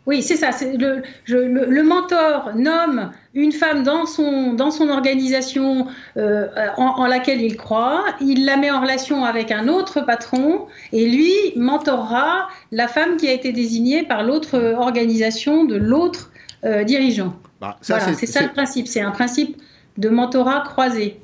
[0.04, 0.50] Oui, c'est ça.
[0.60, 7.56] Le, le, mentor nomme une femme dans son, dans son organisation euh, en, laquelle il
[7.56, 13.16] croit, il la met en relation avec un autre patron et lui mentorera la femme
[13.16, 16.32] qui a été désignée par l'autre organisation de l'autre
[16.64, 17.36] euh, dirigeant.
[17.60, 18.88] Bah, voilà, c'est ça le principe.
[18.88, 19.56] C'est un principe
[19.98, 21.20] de mentorat croisé.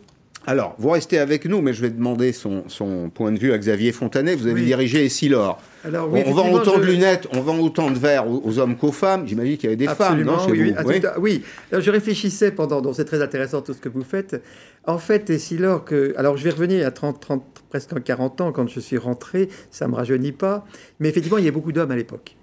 [0.49, 3.59] Alors, vous restez avec nous, mais je vais demander son, son point de vue à
[3.59, 4.35] Xavier Fontanet.
[4.35, 5.61] Vous avez dirigé Essilor.
[5.85, 8.91] Alors, oui, on, vend autant de lunettes, on vend autant de verres aux, hommes qu'aux
[8.91, 9.29] femmes.
[9.29, 11.03] J'imagine qu'il y avait des femmes, non chez oui, vous oui.
[11.19, 11.43] oui.
[11.71, 14.43] Alors, je réfléchissais pendant, donc c'est très intéressant tout ce que vous faites.
[14.87, 18.69] En fait, Essilor, que, alors je vais revenir à 30, 30, presque 40 ans quand
[18.69, 20.65] je suis rentré, ça ne me rajeunit pas,
[20.99, 22.38] mais effectivement, il y avait beaucoup d'hommes à l'époque.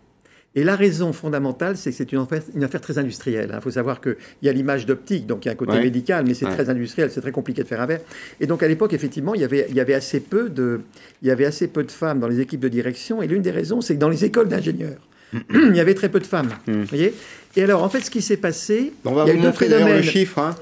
[0.56, 3.50] Et la raison fondamentale, c'est que c'est une affaire, une affaire, très industrielle.
[3.52, 3.62] Il hein.
[3.62, 6.34] faut savoir qu'il y a l'image d'optique, donc il y a un côté médical, mais
[6.34, 8.02] c'est très industriel, c'est très compliqué de faire un verre.
[8.39, 10.82] Et donc à l'époque, effectivement, il y, avait, il, y avait assez peu de,
[11.22, 13.22] il y avait assez peu de femmes dans les équipes de direction.
[13.22, 15.02] Et l'une des raisons, c'est que dans les écoles d'ingénieurs,
[15.54, 16.50] il y avait très peu de femmes.
[16.68, 16.84] Hmm.
[16.84, 17.13] voyez
[17.58, 18.91] et alors, en fait, ce qui s'est passé.
[19.06, 20.39] On va vous montrer d'ailleurs le chiffre.
[20.39, 20.56] Hein.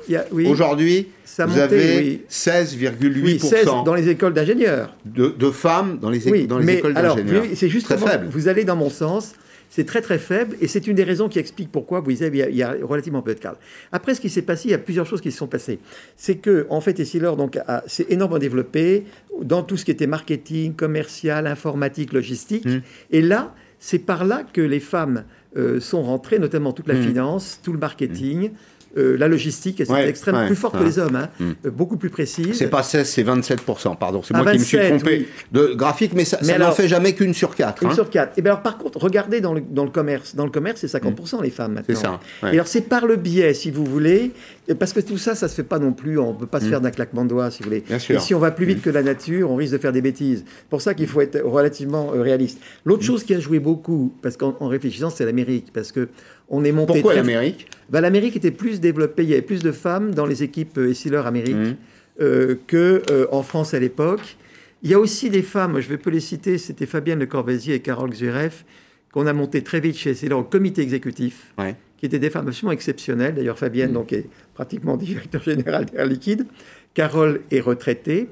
[0.46, 1.08] Aujourd'hui,
[1.40, 3.24] vous avez 16,8%.
[3.24, 4.94] Oui, 16 dans les écoles d'ingénieurs.
[5.06, 7.46] De, femmes dans les, dans les écoles d'ingénieurs.
[7.56, 8.28] C'est juste très faible.
[8.30, 9.34] Vous allez dans mon sens.
[9.76, 12.56] C'est très très faible et c'est une des raisons qui explique pourquoi vous savez, il
[12.56, 13.58] y, a, relativement peu de cadres.
[13.92, 15.80] Après, ce qui s'est passé, il y a plusieurs choses qui se sont passées.
[16.16, 17.58] C'est que, en fait, Essilor donc
[17.88, 19.06] s'est énormément développé
[19.42, 22.66] dans tout ce qui était marketing, commercial, informatique, logistique.
[22.66, 22.82] Mmh.
[23.10, 25.24] Et là, c'est par là que les femmes
[25.58, 27.04] euh, sont rentrées, notamment toute la mmh.
[27.08, 28.52] finance, tout le marketing.
[28.52, 28.56] Mmh.
[28.96, 31.30] Euh, la logistique, c'est extrêmement plus forte que les hommes, hein.
[31.40, 31.52] mm.
[31.66, 32.54] euh, beaucoup plus précise.
[32.54, 34.22] C'est pas 16, c'est 27%, pardon.
[34.24, 37.56] C'est moi qui me suis trompé de graphique, mais ça, n'en fait jamais qu'une sur
[37.56, 37.82] quatre.
[37.84, 37.96] Une hein.
[37.96, 38.38] sur quatre.
[38.38, 40.36] Et bien alors, par contre, regardez dans le, dans le commerce.
[40.36, 41.96] Dans le commerce, c'est 50% les femmes maintenant.
[41.96, 42.50] C'est ça.
[42.52, 44.32] Et alors, c'est par le biais, si vous voulez,
[44.78, 46.20] parce que tout ça, ça se fait pas non plus.
[46.20, 46.70] On peut pas se mm.
[46.70, 47.82] faire d'un claquement de doigts, si vous voulez.
[47.82, 48.18] Bien sûr.
[48.18, 50.46] Et si on va plus vite que la nature, on risque de faire des bêtises.
[50.70, 52.60] pour ça qu'il faut être relativement euh, réaliste.
[52.86, 56.10] L'autre chose qui a joué beaucoup, parce qu'en réfléchissant, c'est l'Amérique, parce que
[56.54, 56.94] on est monté.
[56.94, 57.68] Pourquoi l'Amérique?
[57.90, 61.26] Bah, L'Amérique était plus développée, il y avait plus de femmes dans les équipes Essilor
[61.26, 61.76] euh, Amérique mmh.
[62.22, 64.38] euh, que qu'en euh, France à l'époque.
[64.84, 67.76] Il y a aussi des femmes, je vais peu les citer, c'était Fabienne Le Corvaisier
[67.76, 68.66] et Carole Xuref,
[69.12, 71.54] qu'on a monté très vite chez Essilor au comité exécutif,
[71.98, 73.34] qui étaient des femmes absolument exceptionnelles.
[73.34, 73.94] D'ailleurs, Fabienne mmh.
[73.94, 76.46] donc, est pratiquement directeur général d'Air Liquide.
[76.94, 78.30] Carole est retraitée.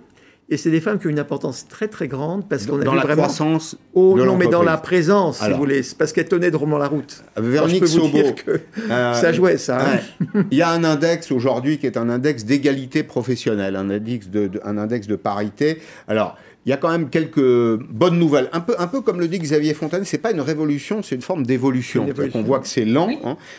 [0.51, 2.93] Et c'est des femmes qui ont une importance très très grande parce qu'on a dans
[2.93, 3.23] la vraiment...
[3.23, 3.77] croissance.
[3.93, 7.23] Oh, non, mais dans la présence, si vous voulez, parce qu'elle tenait drôlement la route.
[7.37, 9.79] Véronique Sobo, euh, ça jouait ça.
[9.79, 9.99] Hein.
[10.51, 14.51] Il y a un index aujourd'hui qui est un index d'égalité professionnelle, un index de,
[14.65, 15.79] un index de parité.
[16.07, 16.37] Alors.
[16.67, 17.41] Il y a quand même quelques
[17.89, 18.47] bonnes nouvelles.
[18.53, 21.23] Un peu, un peu comme le dit Xavier Fontaine, c'est pas une révolution, c'est une
[21.23, 22.05] forme d'évolution.
[22.35, 23.09] On voit que c'est lent.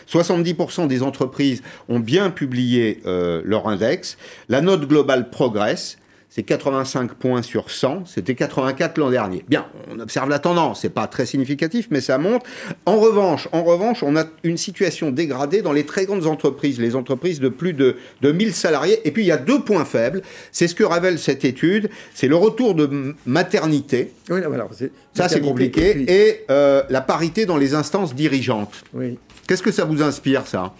[0.09, 0.87] 70% hein.
[0.87, 4.17] des entreprises ont bien publié euh, leur index.
[4.49, 5.99] La note globale progresse
[6.35, 9.45] c'est 85 points sur 100, c'était 84 l'an dernier.
[9.49, 12.42] Bien, on observe la tendance, c'est pas très significatif, mais ça monte.
[12.87, 16.97] En revanche, en revanche, on a une situation dégradée dans les très grandes entreprises, les
[16.97, 19.07] entreprises de plus de, de 1000 salariés.
[19.07, 22.29] Et puis il y a deux points faibles, c'est ce que révèle cette étude, c'est
[22.29, 24.14] le retour de maternité.
[24.31, 24.66] Oui, voilà,
[25.12, 28.85] ça c'est compliqué, et euh, la parité dans les instances dirigeantes.
[28.95, 29.18] Oui.
[29.47, 30.73] Qu'est-ce que ça vous inspire, ça?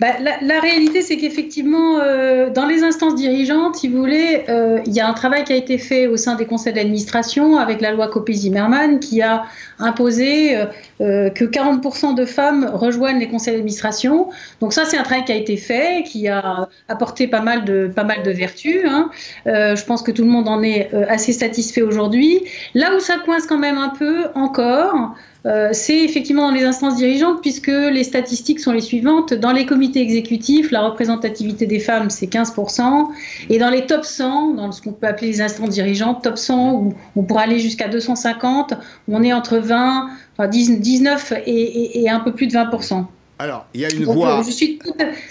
[0.00, 4.92] Bah, la, réalité, c'est qu'effectivement, euh, dans les instances dirigeantes, si vous voulez, euh, il
[4.92, 7.92] y a un travail qui a été fait au sein des conseils d'administration avec la
[7.92, 9.44] loi Copé-Zimmermann qui a
[9.78, 10.56] imposé
[11.00, 14.30] euh, que 40% de femmes rejoignent les conseils d'administration.
[14.60, 17.86] Donc ça, c'est un travail qui a été fait, qui a apporté pas mal de,
[17.86, 18.84] pas mal de vertus.
[18.84, 19.10] Hein.
[19.46, 22.42] je pense que tout le monde en est assez satisfait aujourd'hui.
[22.74, 25.14] Là où ça coince quand même un peu encore,
[25.46, 29.34] euh, c'est effectivement dans les instances dirigeantes, puisque les statistiques sont les suivantes.
[29.34, 33.08] Dans les comités exécutifs, la représentativité des femmes, c'est 15%.
[33.50, 36.72] Et dans les top 100, dans ce qu'on peut appeler les instances dirigeantes, top 100,
[36.72, 38.74] où on pourrait aller jusqu'à 250,
[39.08, 43.04] on est entre 20, enfin 19 et, un peu plus de 20%.
[43.38, 44.40] Alors, il y a une voix.
[44.40, 44.78] Euh, je suis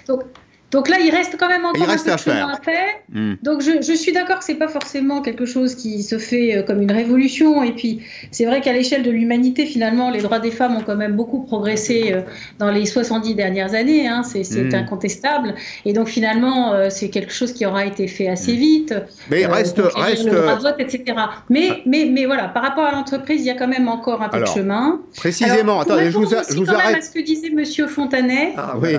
[0.07, 0.23] donc
[0.89, 2.93] là, il reste quand même encore un peu de chemin à faire.
[3.11, 3.33] Hmm.
[3.43, 6.63] Donc je, je, suis d'accord que c'est pas forcément quelque chose qui se fait euh,
[6.63, 7.61] comme une révolution.
[7.63, 10.95] Et puis c'est vrai qu'à l'échelle de l'humanité, finalement, les droits des femmes ont quand
[10.95, 12.21] même beaucoup progressé euh,
[12.57, 14.07] dans les 70 dernières années.
[14.07, 14.23] Hein.
[14.23, 14.73] C'est hmm.
[14.73, 15.53] incontestable.
[15.85, 18.57] Et donc finalement, euh, c'est quelque chose qui aura été fait assez hmm.
[18.57, 18.95] vite.
[19.29, 20.25] Mais il reste, reste...
[20.25, 21.03] le droit de vote, etc.
[21.49, 21.75] Mais, ah.
[21.85, 24.39] mais, mais voilà, par rapport à l'entreprise, il y a quand même encore un peu
[24.39, 25.01] de chemin.
[25.15, 25.79] Précisément.
[25.79, 26.97] attendez, je vous, je vous arrête.
[26.97, 28.53] à ce que disait Monsieur Fontanet.
[28.57, 28.97] Ah, oui.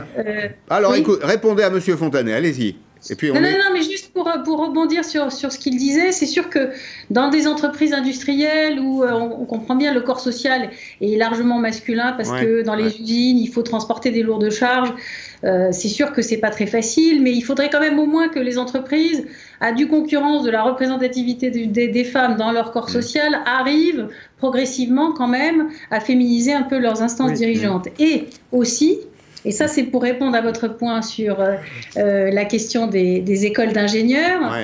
[0.71, 2.77] Alors, écoute, répondez à Monsieur Fontanet, allez-y.
[3.11, 6.11] Et puis non, non, non, mais juste pour, pour rebondir sur, sur ce qu'il disait,
[6.11, 6.71] c'est sûr que
[7.11, 10.71] dans des entreprises industrielles où euh, on, comprend bien le corps social
[11.03, 14.95] est largement masculin parce que dans les usines, il faut transporter des lourdes charges,
[15.45, 18.29] euh, c'est sûr que c'est pas très facile, mais il faudrait quand même au moins
[18.29, 19.27] que les entreprises,
[19.61, 22.93] à du concurrence de la représentativité des, femmes dans leur corps mm.
[22.93, 27.89] social, arrivent progressivement quand même à féminiser un peu leurs instances dirigeantes.
[27.99, 29.01] Et aussi,
[29.45, 31.57] et ça, c'est pour répondre à votre point sur euh,
[31.97, 34.55] euh, la question des, écoles d'ingénieurs.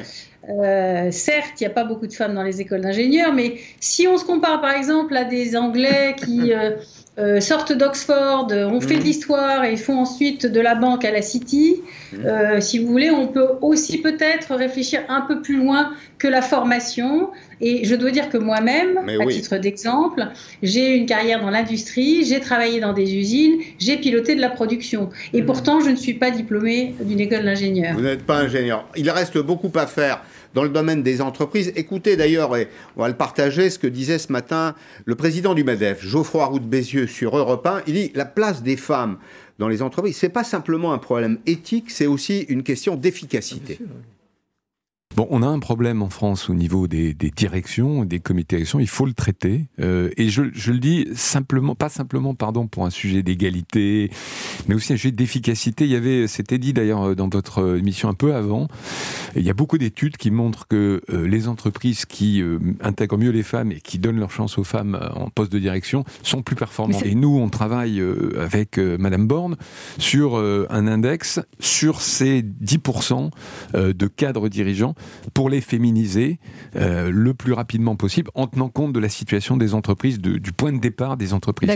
[0.49, 4.09] Euh, certes, il n'y a pas beaucoup de femmes dans les écoles d'ingénieurs, mais si
[4.09, 6.53] on se compare par exemple à des Anglais qui,
[7.19, 9.05] euh, sortent d'Oxford, ont fait de mhm.
[9.05, 11.83] l'histoire et font ensuite de la banque à la City.
[12.13, 12.25] Mhm.
[12.25, 16.41] Euh, si vous voulez, on peut aussi peut-être réfléchir un peu plus loin que la
[16.41, 17.31] formation.
[17.61, 20.29] Et je dois dire que moi-même, à titre d'exemple,
[20.63, 25.11] j'ai une carrière dans l'industrie, j'ai travaillé dans des usines, j'ai piloté de la production.
[25.33, 25.47] Et mhm.
[25.47, 27.95] pourtant, je ne suis pas diplômé d'une école d'ingénieur.
[27.95, 28.89] Vous n'êtes pas ingénieur.
[28.97, 30.23] Il reste beaucoup à faire
[30.55, 31.73] dans le domaine des entreprises.
[31.77, 35.65] Écoutez d'ailleurs, et on va le partager, ce que disait ce matin le président du
[35.65, 37.83] MEDEF, Geoffroy Roux de Bézieux, sur Europe 1.
[37.87, 39.19] Il dit la place des femmes
[39.59, 43.79] dans les entreprises, ce n'est pas simplement un problème éthique, c'est aussi une question d'efficacité.
[45.21, 48.81] Bon, on a un problème en France au niveau des, des directions, des comités direction.
[48.81, 49.67] Il faut le traiter.
[49.79, 54.11] Euh, et je, je, le dis simplement, pas simplement, pardon, pour un sujet d'égalité,
[54.67, 55.85] mais aussi un sujet d'efficacité.
[55.85, 58.69] Il y avait, c'était dit d'ailleurs dans votre émission un peu avant.
[59.37, 63.29] Il y a beaucoup d'études qui montrent que euh, les entreprises qui euh, intègrent mieux
[63.31, 66.57] les femmes et qui donnent leur chance aux femmes en poste de direction sont plus
[66.57, 67.05] performantes.
[67.05, 68.03] Et nous, on travaille
[68.39, 69.57] avec Madame Borne
[69.99, 73.31] sur un index sur ces 10%
[73.75, 74.95] de cadres dirigeants
[75.35, 76.39] pour les féminiser
[76.77, 80.73] euh, le plus rapidement possible en tenant compte de la situation des entreprises, du point
[80.73, 81.71] de départ des entreprises.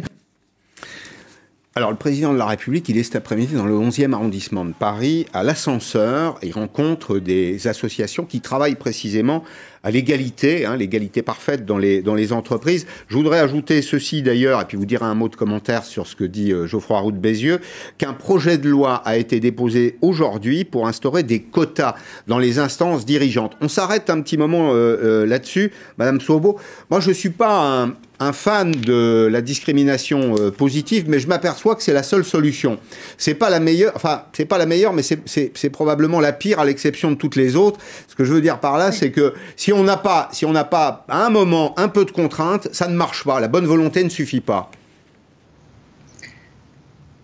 [1.77, 4.73] Alors, le président de la République, il est cet après-midi dans le 11e arrondissement de
[4.73, 6.39] Paris, à l'ascenseur.
[6.45, 9.43] Il rencontre des associations qui travaillent précisément
[9.83, 12.87] à l'égalité, hein, l'égalité parfaite dans les, dans les entreprises.
[13.09, 16.15] Je voudrais ajouter ceci d'ailleurs, et puis vous dire un mot de commentaire sur ce
[16.15, 17.61] que dit euh, Geoffroy Roux de Bézieux,
[17.99, 21.97] qu'un projet de loi a été déposé aujourd'hui pour instaurer des quotas
[22.29, 23.57] dans les instances dirigeantes.
[23.61, 26.57] On s'arrête un petit moment euh, euh, là-dessus, Madame Sobo.
[26.89, 31.83] Moi, je suis pas un, un fan de la discrimination positive, mais je m'aperçois que
[31.83, 32.79] c'est la seule solution.
[33.19, 36.65] C'est pas la meilleure, enfin, c'est pas la meilleure, mais c'est probablement la pire à
[36.65, 37.81] l'exception de toutes les autres.
[38.09, 40.53] Ce que je veux dire par là, c'est que si on n'a pas, si on
[40.53, 43.41] n'a pas à un moment un peu de contrainte, ça ne marche pas.
[43.41, 44.71] La bonne volonté ne suffit pas.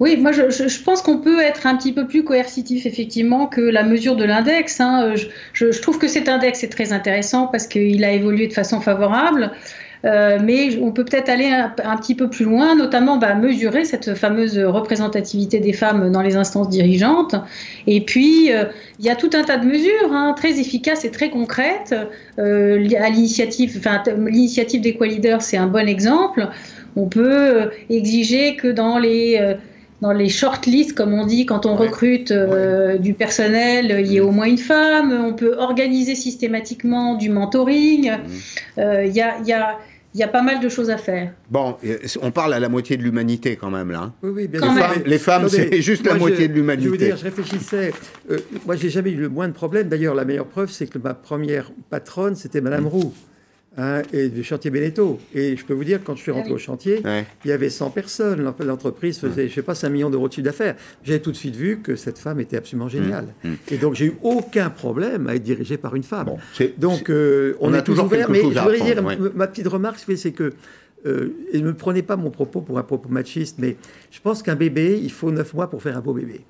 [0.00, 3.82] Oui, moi je, pense qu'on peut être un petit peu plus coercitif effectivement que la
[3.82, 4.80] mesure de l'index.
[4.80, 5.14] Hein.
[5.52, 9.52] Je, trouve que cet index est très intéressant parce qu'il a évolué de façon favorable.
[10.04, 14.14] Euh, mais on peut peut-être aller un, petit peu plus loin, notamment bah, mesurer cette
[14.14, 17.34] fameuse représentativité des femmes dans les instances dirigeantes.
[17.86, 18.64] Et puis, euh,
[18.98, 21.94] il y a tout un tas de mesures hein, très efficaces et très concrètes.
[22.38, 26.48] Euh, à l'initiative, enfin, l'initiative d'Equalider, c'est un bon exemple.
[26.96, 29.54] On peut exiger que dans les
[30.00, 32.32] dans les shortlists, comme on dit, quand on recrute
[32.98, 35.12] du personnel, il y ait au moins une femme.
[35.12, 38.10] On peut organiser systématiquement du mentoring.
[38.10, 38.80] Mmh.
[39.04, 39.78] Il y, a, y, a,
[40.14, 41.32] il y a pas mal de choses à faire.
[41.50, 41.76] Bon,
[42.20, 44.12] on parle à la moitié de l'humanité quand même là.
[44.22, 45.02] Oui, oui, bien sûr.
[45.06, 46.86] Les femmes, c'est juste la moitié de l'humanité.
[46.86, 47.92] Je veux dire, je réfléchissais.
[48.30, 49.88] Euh, moi, j'ai jamais eu le moins de problèmes.
[49.88, 53.14] D'ailleurs, la meilleure preuve, c'est que ma première patronne, c'était Madame Roux.
[53.80, 55.18] Hein, et du chantier Beneteau.
[55.34, 57.02] Et je peux vous dire, quand je suis rentré ah au chantier,
[57.44, 58.52] il y avait 100 personnes.
[58.60, 60.76] L'entreprise faisait, je sais pas, 5 millions d'euros de chiffre d'affaires.
[61.02, 62.90] J'ai tout de suite vu que cette femme était absolument mmh.
[62.90, 63.28] géniale.
[63.42, 63.48] Mmh.
[63.70, 66.30] Et donc, j'ai eu aucun problème à être dirigé par une femme.
[66.76, 68.28] donc, euh, on, a toujours ouvert.
[68.30, 69.02] Mais je voudrais dire,
[69.34, 70.52] ma petite remarque, c'est que
[71.06, 73.76] euh, et ne me prenez pas mon propos pour un propos machiste, mais
[74.10, 76.42] je pense qu'un bébé, il faut 9 mois pour faire un beau bébé.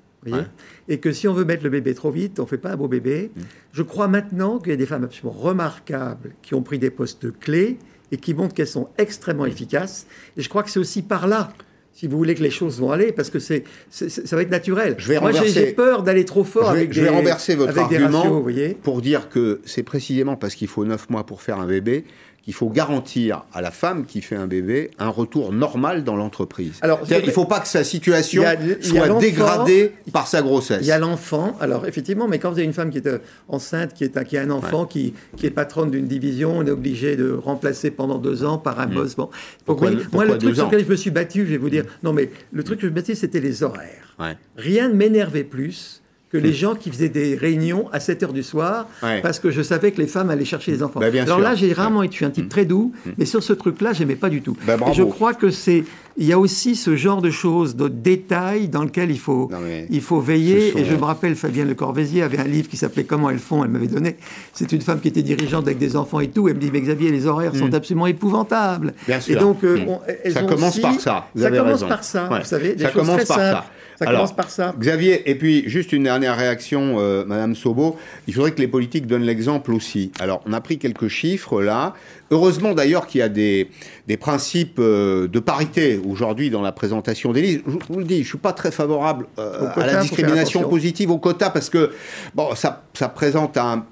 [0.87, 2.75] Et que si on veut mettre le bébé trop vite, on ne fait pas un
[2.75, 3.31] beau bébé.
[3.35, 3.41] Mm.
[3.73, 7.37] Je crois maintenant qu'il y a des femmes absolument remarquables qui ont pris des postes
[7.39, 7.77] clés
[8.11, 10.05] et qui montrent qu'elles sont extrêmement efficaces.
[10.37, 11.53] Et je crois que c'est aussi par là
[11.93, 14.95] si vous voulez que les choses vont aller, parce que c'est, ça va être naturel.
[14.97, 17.77] Je vais Moi, j'ai peur d'aller trop fort je vais, avec je vais renverser votre
[17.77, 18.43] argument
[18.81, 22.05] pour dire que c'est précisément parce qu'il faut 9 mois pour faire un bébé
[22.43, 26.73] qu'il faut garantir à la femme qui fait un bébé un retour normal dans l'entreprise.
[26.81, 28.43] Alors, il ne faut pas que sa situation
[28.81, 30.79] soit dégradée par sa grossesse.
[30.81, 33.19] Il y a l'enfant, alors effectivement, mais quand vous avez une femme qui est euh,
[33.47, 36.71] enceinte, qui, est, qui a un enfant, qui, qui, est patronne d'une division, on est
[36.71, 38.93] obligé de remplacer pendant deux ans par un mmh.
[38.93, 39.15] boss.
[39.15, 39.29] Bon.
[39.65, 42.13] Pourquoi, moi, le truc sur lequel je me suis battu, je vais vous dire, non
[42.13, 44.15] mais le truc que je me battu, c'était les horaires.
[44.57, 46.00] Rien ne m'énervait plus
[46.31, 48.87] que les gens qui faisaient des réunions à 7 heures du soir,
[49.21, 50.99] parce que je savais que les femmes allaient chercher les enfants.
[50.99, 52.49] Bah, Alors là, j'ai rarement été un type mm.
[52.49, 53.09] très doux, mm.
[53.17, 54.55] mais sur ce truc-là, j'aimais pas du tout.
[54.65, 55.83] Bah, et je crois que c'est,
[56.17, 59.49] il y a aussi ce genre de choses, de détails dans lequel il faut,
[59.89, 60.77] il faut veiller.
[60.77, 63.63] Et je me rappelle, Fabienne Le Corvézier avait un livre qui s'appelait Comment elles font.
[63.63, 64.15] Elle m'avait donné.
[64.53, 66.47] C'est une femme qui était dirigeante avec des enfants et tout.
[66.47, 68.93] Elle me dit, mais Xavier, les horaires sont absolument épouvantables.
[69.07, 69.35] Bien sûr.
[69.35, 69.85] Et donc, euh,
[70.31, 71.27] ça commence par ça.
[71.35, 72.29] ça commence par ça.
[72.29, 73.65] Vous savez, des ça choses commence par ça.
[74.01, 74.73] Ça commence par ça.
[74.79, 77.97] Xavier, et puis juste une dernière réaction, euh, Madame Sobo.
[78.27, 80.11] Il faudrait que les politiques donnent l'exemple aussi.
[80.19, 81.93] Alors, on a pris quelques chiffres là.
[82.31, 83.69] Heureusement d'ailleurs qu'il y a des,
[84.07, 87.63] des principes euh, de parité aujourd'hui dans la présentation des listes.
[87.67, 91.11] Je vous le dis, je ne suis pas très favorable euh, à la discrimination positive
[91.11, 91.91] au quota parce que
[92.33, 93.85] bon, ça, ça présente un,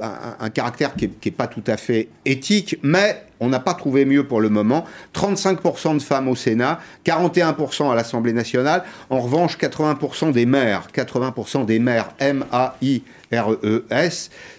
[0.53, 4.41] caractère qui n'est pas tout à fait éthique, mais On n'a pas trouvé mieux pour
[4.41, 4.83] le moment.
[5.15, 8.83] 35% de femmes au Sénat, 41% à l'Assemblée nationale.
[9.09, 12.59] En revanche, 80% des maires, 80% des maires M-A-I-R-E-S,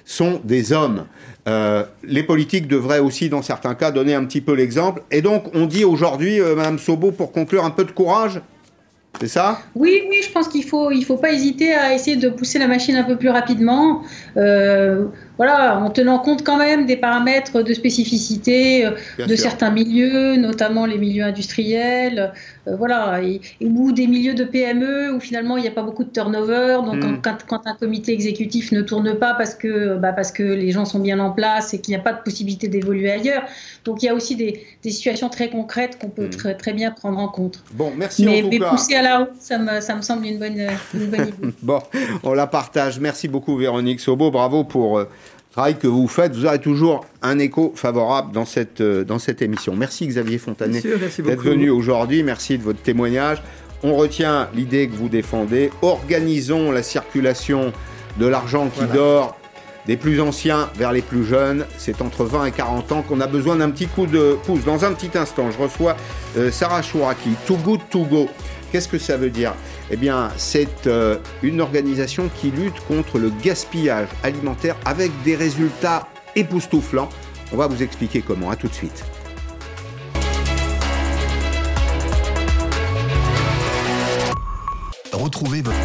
[0.06, 1.04] sont des hommes.
[1.46, 5.02] Euh, les politiques devraient aussi, dans certains cas, donner un petit peu l'exemple.
[5.10, 8.40] Et donc, on dit aujourd'hui, euh, Madame Sobo, pour conclure, un peu de courage
[9.18, 9.60] c'est ça?
[9.74, 12.96] Oui, oui, je pense qu'il faut, faut pas hésiter à essayer de pousser la machine
[12.96, 14.02] un peu plus rapidement.
[14.36, 15.06] Euh,
[15.40, 18.90] voilà, en tenant compte quand même des paramètres de spécificité euh,
[19.26, 22.34] de certains milieux, notamment les milieux industriels,
[22.68, 26.04] euh, voilà, et, ou des milieux de PME où finalement il n'y a pas beaucoup
[26.04, 26.80] de turnover.
[26.84, 27.22] Donc hmm.
[27.22, 30.98] quand, un comité exécutif ne tourne pas parce que, bah, parce que les gens sont
[30.98, 33.44] bien en place et qu'il n'y a pas de possibilité d'évoluer ailleurs.
[33.86, 36.36] Donc il y a aussi des, situations très concrètes qu'on peut hmm.
[36.36, 37.64] très, très, bien prendre en compte.
[37.72, 40.26] Bon, merci mais, en tout mais pousser à la haut, ça me, ça me semble
[40.26, 41.54] une bonne, une bonne idée.
[41.62, 41.80] bon,
[42.24, 43.00] on la partage.
[43.00, 45.00] Merci beaucoup Véronique Sobo, bravo pour
[45.52, 49.42] travail que vous faites, vous aurez toujours un écho favorable dans cette, euh, dans cette
[49.42, 49.74] émission.
[49.76, 52.22] Merci Xavier Fontanet d'être venu aujourd'hui.
[52.22, 53.42] Merci de votre témoignage.
[53.82, 55.70] On retient l'idée que vous défendez.
[55.82, 57.72] Organisons la circulation
[58.18, 59.36] de l'argent qui dort
[59.86, 61.64] des plus anciens vers les plus jeunes.
[61.78, 64.64] C'est entre 20 et 40 ans qu'on a besoin d'un petit coup de pouce.
[64.64, 65.96] Dans un petit instant, je reçois
[66.36, 67.30] euh, Sarah Chouraki.
[67.46, 68.28] Too good to go.
[68.70, 69.54] Qu'est-ce que ça veut dire?
[69.92, 76.06] Eh bien, c'est euh, une organisation qui lutte contre le gaspillage alimentaire avec des résultats
[76.36, 77.08] époustouflants.
[77.52, 78.50] On va vous expliquer comment.
[78.50, 79.04] À tout de suite.
[85.12, 85.76] Retrouvez votre...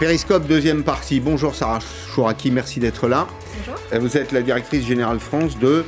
[0.00, 1.20] Périscope, deuxième partie.
[1.20, 1.78] Bonjour Sarah
[2.12, 3.28] Chouraki, merci d'être là.
[3.58, 3.74] Bonjour.
[4.00, 5.84] Vous êtes la directrice générale France de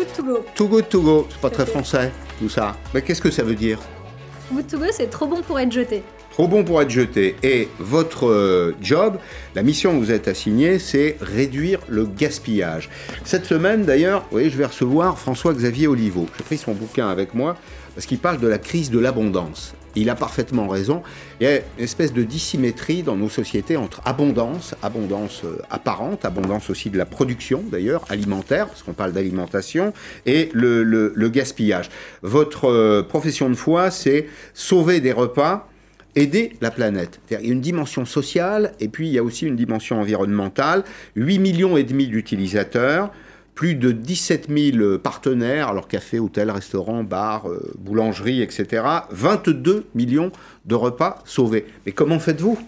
[0.00, 0.44] good to go.
[0.54, 2.76] Too good to go, c'est pas très français tout ça.
[2.94, 3.78] Mais qu'est-ce que ça veut dire?
[4.48, 6.02] Too good to go, c'est trop bon pour être jeté.
[6.30, 7.36] Trop bon pour être jeté.
[7.42, 9.18] Et votre euh, job,
[9.54, 12.88] la mission que vous êtes assignée, c'est réduire le gaspillage.
[13.24, 16.26] Cette semaine, d'ailleurs, vous voyez, je vais recevoir François-Xavier Oliveau.
[16.38, 17.56] J'ai pris son bouquin avec moi
[17.94, 21.02] parce qu'il parle de la crise de l'abondance il a parfaitement raison.
[21.40, 26.24] Il y a une espèce de dissymétrie dans nos sociétés entre abondance, abondance euh, apparente,
[26.24, 29.92] abondance aussi de la production d'ailleurs, alimentaire, parce qu'on parle d'alimentation,
[30.26, 31.90] et le, gaspillage.
[32.22, 35.66] Votre euh, profession de foi, c'est sauver des repas
[36.16, 37.20] aider la planète.
[37.30, 40.82] Il y a une dimension sociale et puis il y a aussi une dimension environnementale.
[41.14, 43.12] 8 millions et demi d'utilisateurs,
[43.60, 48.82] plus de 17 000 partenaires, alors café, hôtel, restaurant, bar, euh, boulangerie, etc.
[49.10, 50.32] 22 millions
[50.64, 51.66] de repas sauvés.
[51.84, 52.58] Mais comment faites-vous?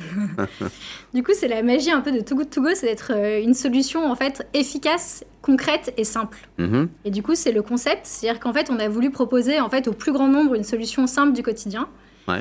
[1.14, 3.40] Du coup, c'est la magie un peu de Too Good To Go, c'est d'être euh,
[3.40, 6.38] une solution en fait efficace, concrète et simple.
[6.58, 6.88] Mm-hmm.
[7.04, 9.86] Et du coup, c'est le concept, c'est-à-dire qu'en fait, on a voulu proposer en fait
[9.86, 11.86] au plus grand nombre une solution simple du quotidien.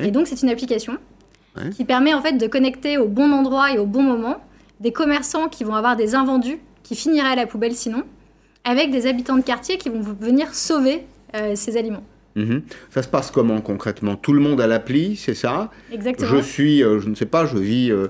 [0.01, 0.97] Et donc, c'est une application
[1.75, 4.41] qui permet en fait de connecter au bon endroit et au bon moment
[4.79, 8.01] des commerçants qui vont avoir des invendus qui finiraient à la poubelle sinon,
[8.63, 11.03] avec des habitants de quartier qui vont venir sauver
[11.35, 12.01] euh, ces aliments.
[12.35, 12.63] Mhm.
[12.89, 14.15] Ça se passe comment concrètement?
[14.15, 15.69] Tout le monde a l'appli, c'est ça?
[15.93, 16.27] Exactement.
[16.31, 18.07] Je suis, euh, je ne sais pas, je vis euh,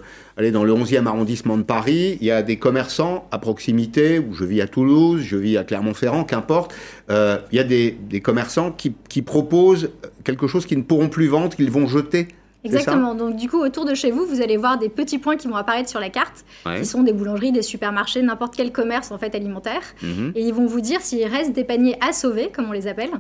[0.54, 2.18] dans le 11e arrondissement de Paris.
[2.22, 5.66] Il y a des commerçants à proximité, où je vis à Toulouse, je vis à
[5.66, 6.74] Clermont-Ferrand, qu'importe.
[7.10, 7.16] il
[7.52, 9.90] y a des, des commerçants qui, qui, proposent
[10.24, 12.30] quelque chose qu'ils ne pourront plus vendre, qu'ils vont jeter.
[12.64, 13.16] Exactement.
[13.16, 15.56] Donc du coup, autour de chez vous, vous allez voir des petits points qui vont
[15.56, 16.46] apparaître sur la carte,
[16.78, 19.82] qui sont des boulangeries, des supermarchés, n'importe quel commerce en fait alimentaire.
[20.02, 20.34] Mhm.
[20.36, 23.12] Et ils vont vous dire s'il reste des paniers à sauver, comme on les appelle.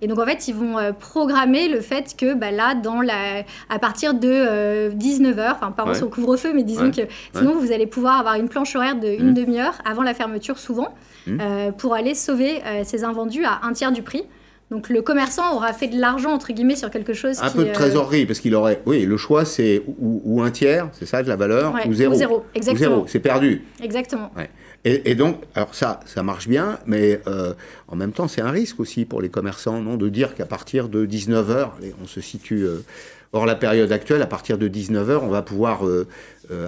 [0.00, 3.44] Et donc en fait, ils vont euh, programmer le fait que bah, là, dans la...
[3.68, 7.02] à partir de 19h, euh, enfin pas sur le couvre-feu, mais disons que
[7.34, 9.34] sinon vous allez pouvoir avoir une planche horaire de une mhm.
[9.34, 10.94] demi-heure avant la fermeture souvent,
[11.26, 11.38] mhm.
[11.40, 14.24] euh, pour aller sauver ces invendus à un tiers du prix.
[14.70, 17.38] Donc le commerçant aura fait de l'argent entre guillemets sur quelque chose.
[17.42, 18.80] Un peu de euh, trésorerie parce qu'il aurait.
[18.86, 22.14] Oui, le choix c'est ou, un tiers, c'est ça de la valeur, ou zéro.
[22.14, 22.78] Ou zéro, exactement.
[22.78, 23.64] zéro, c'est perdu.
[23.82, 24.30] Exactement.
[24.86, 27.54] Et, donc, alors ça, ça marche bien, mais euh,
[27.88, 30.90] en même temps, c'est un risque aussi pour les commerçants, non, de dire qu'à partir
[30.90, 31.68] de 19 h
[32.02, 32.64] on se situe.
[32.64, 32.84] Euh,
[33.34, 35.82] hors la période actuelle, à partir de 19 h on va pouvoir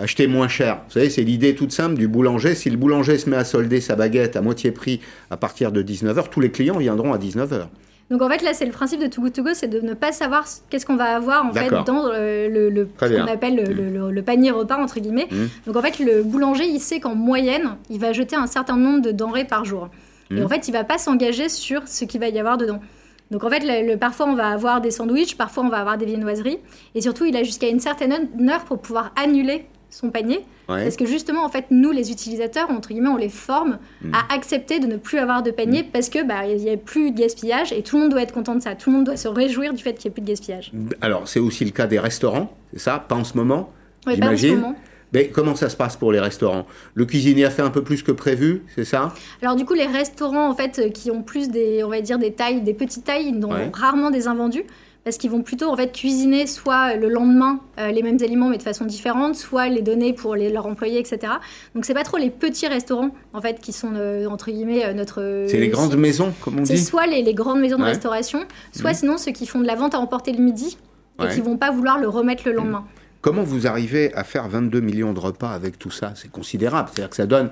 [0.02, 0.81] acheter moins cher.
[0.87, 2.55] Vous savez, c'est l'idée toute simple du boulanger.
[2.55, 5.00] Si le boulanger se met à solder sa baguette à moitié prix
[5.31, 7.66] à partir de 19 h tous les clients viendront à 19 h
[8.11, 9.94] donc en fait là c'est le principe de Too Good To Go, c'est de ne
[9.94, 13.57] pas savoir qu'est-ce qu'on va avoir en fait dans euh, le, le, ce qu'on appelle
[13.57, 15.26] le, le, panier repas entre guillemets.
[15.31, 15.44] Mmh.
[15.66, 19.02] Donc en fait le boulanger il sait qu'en moyenne il va jeter un certain nombre
[19.02, 19.88] de denrées par jour.
[20.31, 20.44] Et mmh.
[20.44, 22.81] en fait il va pas s'engager sur ce qu'il va y avoir dedans.
[23.30, 26.06] Donc en fait, le, parfois on va avoir des sandwichs, parfois on va avoir des
[26.06, 26.58] viennoiseries,
[26.94, 28.12] et surtout il a jusqu'à une certaine
[28.48, 30.40] heure pour pouvoir annuler son panier.
[30.66, 34.12] Parce que justement, en fait, nous, les utilisateurs, entre guillemets, on les forme hmm.
[34.12, 35.90] à accepter de ne plus avoir de panier hmm.
[35.92, 38.35] parce que bah il n'y a plus de gaspillage et tout le monde doit être
[38.35, 38.74] content de ça.
[38.74, 40.72] Tout le monde doit se réjouir du fait qu'il n'y ait plus de gaspillage.
[41.00, 42.98] Alors, c'est aussi le cas des restaurants, c'est ça?
[42.98, 43.70] Pas en ce moment
[44.06, 44.74] Oui, pas en ce moment.
[45.13, 46.67] Mais comment ça se passe pour les restaurants?
[46.94, 49.15] Le cuisinier a fait un peu plus que prévu, c'est ça?
[49.42, 52.33] Alors du coup, les restaurants en fait qui ont plus des, on va dire des
[52.33, 54.65] tailles, des petites tailles, ils ont rarement des invendus
[55.07, 58.59] parce qu'ils vont plutôt en fait cuisiner soit le lendemain euh, les mêmes aliments mais
[58.59, 61.35] de façon différente, soit les donner pour les, leurs employés, etc.
[61.77, 64.94] Donc c'est pas trop les petits restaurants en fait qui sont euh, entre guillemets euh,
[64.94, 65.46] notre.
[65.48, 66.77] C'est les grandes maisons, comme on dit.
[66.77, 68.40] C'est soit les, grandes maisons de restauration,
[68.73, 68.94] soit mmh.
[68.94, 70.77] sinon ceux qui font de la vente à emporter le midi
[71.23, 72.81] et qui vont pas vouloir le remettre le lendemain.
[72.81, 73.06] Mmh.
[73.27, 76.12] Comment vous arrivez à faire 22 millions de repas avec tout ça?
[76.14, 76.90] C'est considérable.
[76.92, 77.50] C'est-à-dire que ça donne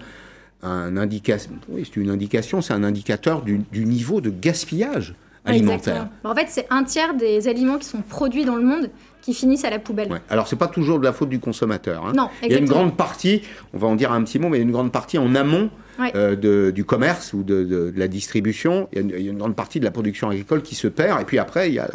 [0.63, 1.51] un indication.
[1.69, 6.11] Oui, c'est une indication, c'est un indicateur du, du niveau de gaspillage alimentaire.
[6.23, 8.89] En fait, c'est un tiers des aliments qui sont produits dans le monde
[9.21, 10.13] qui finissent à la poubelle.
[10.13, 10.21] Ouais.
[10.31, 12.07] Alors, c'est pas toujours de la faute du consommateur.
[12.07, 12.13] Hein.
[12.15, 14.59] Non, Il y a une grande partie, on va en dire un petit mot, mais
[14.59, 15.71] il y a une grande partie en amont
[16.15, 18.89] euh, de, du commerce ou de, de, la distribution.
[18.93, 21.21] Il y, a une, grande partie de la production agricole qui se perd.
[21.21, 21.91] Et puis après, il y a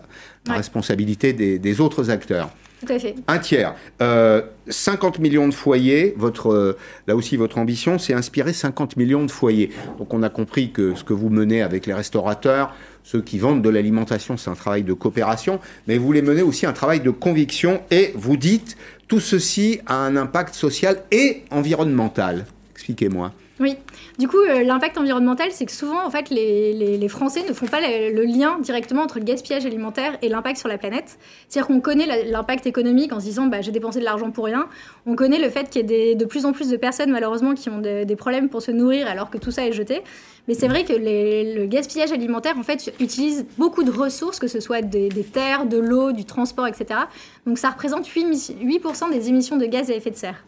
[0.48, 2.50] la, responsabilité des, des, autres acteurs.
[2.80, 3.16] Tout à fait.
[3.28, 3.76] Un tiers.
[4.02, 6.14] Euh, 50 millions de foyers.
[6.18, 6.78] Votre, euh,
[7.08, 9.72] là aussi, votre ambition, c'est inspirer 50 millions de foyers.
[9.98, 12.74] Donc, on a compris que ce que vous menez avec les restaurateurs,
[13.04, 16.66] ceux qui vendent de l'alimentation, c'est un travail de coopération, mais vous voulez mener aussi
[16.66, 18.78] un travail de conviction et vous dites
[19.08, 22.46] tout ceci a un impact social et environnemental.
[22.74, 23.34] Expliquez-moi.
[23.60, 23.76] Oui,
[24.18, 27.66] du coup, euh, l'impact environnemental, c'est que souvent, en fait, les, les, Français ne font
[27.66, 31.20] pas le, lien directement entre le gaspillage alimentaire et l'impact sur la planète.
[31.50, 34.70] C'est-à-dire qu'on connaît l'impact économique en se disant, bah, j'ai dépensé de l'argent pour rien.
[35.06, 37.70] On connaît le fait qu'il y ait de plus en plus de personnes, malheureusement, qui
[37.70, 40.04] ont des problèmes pour se nourrir alors que tout ça est jeté.
[40.48, 44.62] Mais c'est vrai que le gaspillage alimentaire, en fait, utilise beaucoup de ressources, que ce
[44.62, 47.02] soit des, terres, de l'eau, du transport, etc.
[47.46, 48.82] Donc ça représente 8%, 8
[49.12, 50.46] des émissions de gaz à effet de serre.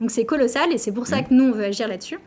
[0.00, 1.24] Donc c'est colossal et c'est pour ça mmh.
[1.24, 2.18] que nous, on veut agir là-dessus.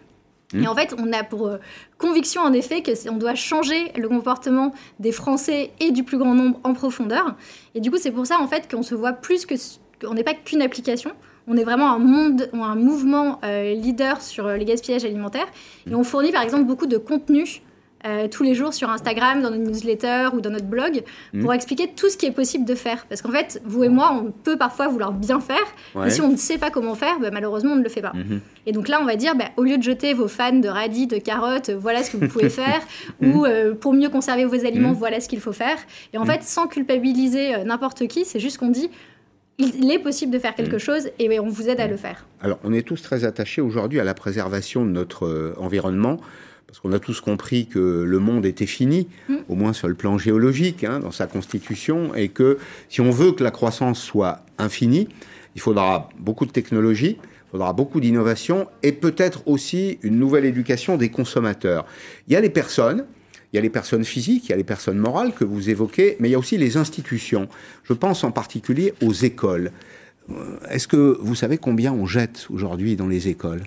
[0.54, 1.58] Et en fait, on a pour euh,
[1.98, 6.34] conviction en effet que on doit changer le comportement des Français et du plus grand
[6.34, 7.36] nombre en profondeur.
[7.76, 9.56] Et du coup, c'est pour ça en fait qu'on se voit plus que
[10.02, 11.12] qu'on n'est pas qu'une application.
[11.48, 15.48] On est vraiment un monde, un mouvement euh, leader sur euh, les gaspillages alimentaires.
[15.90, 17.62] Et on fournit par exemple beaucoup de contenu
[18.06, 21.56] euh, tous les jours sur Instagram, dans nos newsletters ou dans notre blog, pour mhm.
[21.56, 23.06] expliquer tout ce qui est possible de faire.
[23.08, 25.58] Parce qu'en fait, vous et moi, on peut parfois vouloir bien faire,
[25.96, 28.14] mais si on ne sait pas comment faire, bah, malheureusement, on ne le fait pas.
[28.14, 28.42] Mhm.
[28.66, 31.08] Et donc là, on va dire, bah, au lieu de jeter vos fans de radis,
[31.08, 32.82] de carottes, voilà ce que vous pouvez faire,
[33.22, 33.36] mhm.
[33.36, 35.78] ou euh, pour mieux conserver vos aliments, voilà ce qu'il faut faire.
[36.14, 38.90] Et en fait, sans culpabiliser euh, n'importe qui, c'est juste qu'on dit,
[39.60, 42.26] il est possible de faire quelque chose et on vous aide à le faire.
[42.42, 46.20] Alors, on est tous très attachés aujourd'hui à la préservation de notre environnement
[46.72, 49.36] parce qu'on a tous compris que le monde était fini, mm.
[49.50, 53.34] au moins sur le plan géologique, hein, dans sa constitution, et que si on veut
[53.34, 55.10] que la croissance soit infinie,
[55.56, 60.96] il faudra beaucoup de technologie, il faudra beaucoup d'innovation, et peut-être aussi une nouvelle éducation
[60.96, 61.86] des consommateurs.
[62.30, 63.06] Il y a les personnes,
[63.52, 66.16] il y a les personnes physiques, il y a les personnes morales que vous évoquez,
[66.22, 67.50] mais il y a aussi les institutions.
[67.84, 69.72] Je pense en particulier aux écoles.
[70.30, 73.64] Euh, est-ce que vous savez combien on jette aujourd'hui dans les écoles?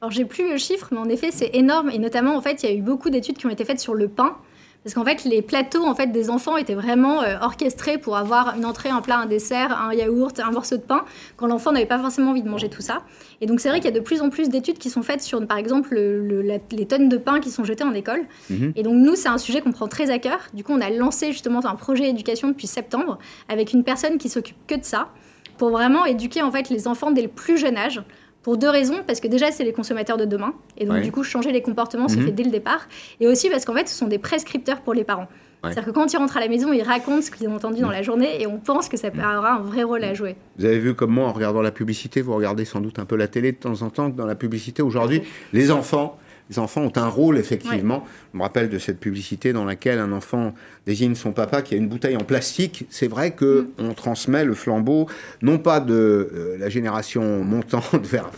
[0.00, 2.68] Alors j'ai plus le chiffre, mais en effet c'est énorme et notamment en fait il
[2.68, 4.36] y a eu beaucoup d'études qui ont été faites sur le pain.
[4.84, 8.56] Parce qu'en fait, les plateaux en fait, des enfants étaient vraiment euh, orchestrés pour avoir
[8.56, 11.04] une entrée, un plat, un dessert, un yaourt, un morceau de pain,
[11.36, 13.02] quand l'enfant n'avait pas forcément envie de manger tout ça.
[13.40, 15.20] Et donc, c'est vrai qu'il y a de plus en plus d'études qui sont faites
[15.20, 18.22] sur, par exemple, les tonnes de pain qui sont jetées en école.
[18.50, 18.72] Mhm.
[18.76, 20.38] Et donc, nous, c'est un sujet qu'on prend très à cœur.
[20.54, 23.18] Du coup, on a lancé justement un projet d'éducation depuis septembre
[23.48, 25.10] avec une personne qui s'occupe que de ça,
[25.58, 28.00] pour vraiment éduquer en fait les enfants dès le plus jeune âge
[28.42, 30.54] pour deux raisons, parce que déjà, c'est les consommateurs de demain.
[30.76, 32.26] Et donc, du coup, changer les comportements se mhm.
[32.26, 32.88] fait dès le départ.
[33.20, 35.28] Et aussi parce qu'en fait, ce sont des prescripteurs pour les parents.
[35.64, 37.90] C'est-à-dire que quand ils rentrent à la maison, ils racontent ce qu'ils ont entendu dans
[37.90, 40.36] la journée et on pense que ça aura un vrai rôle à jouer.
[40.56, 43.16] Vous avez vu comme moi, en regardant la publicité, vous regardez sans doute un peu
[43.16, 45.22] la télé de temps en temps, dans la publicité aujourd'hui,
[45.52, 46.16] les enfants
[46.50, 48.06] les enfants ont un rôle, effectivement.
[48.32, 50.54] Je me rappelle de cette publicité dans laquelle un enfant
[50.86, 52.86] désigne son papa qui a une bouteille en plastique.
[52.88, 53.84] C'est vrai que mm.
[53.84, 55.06] on transmet le flambeau,
[55.42, 58.30] non pas de euh, la génération montante vers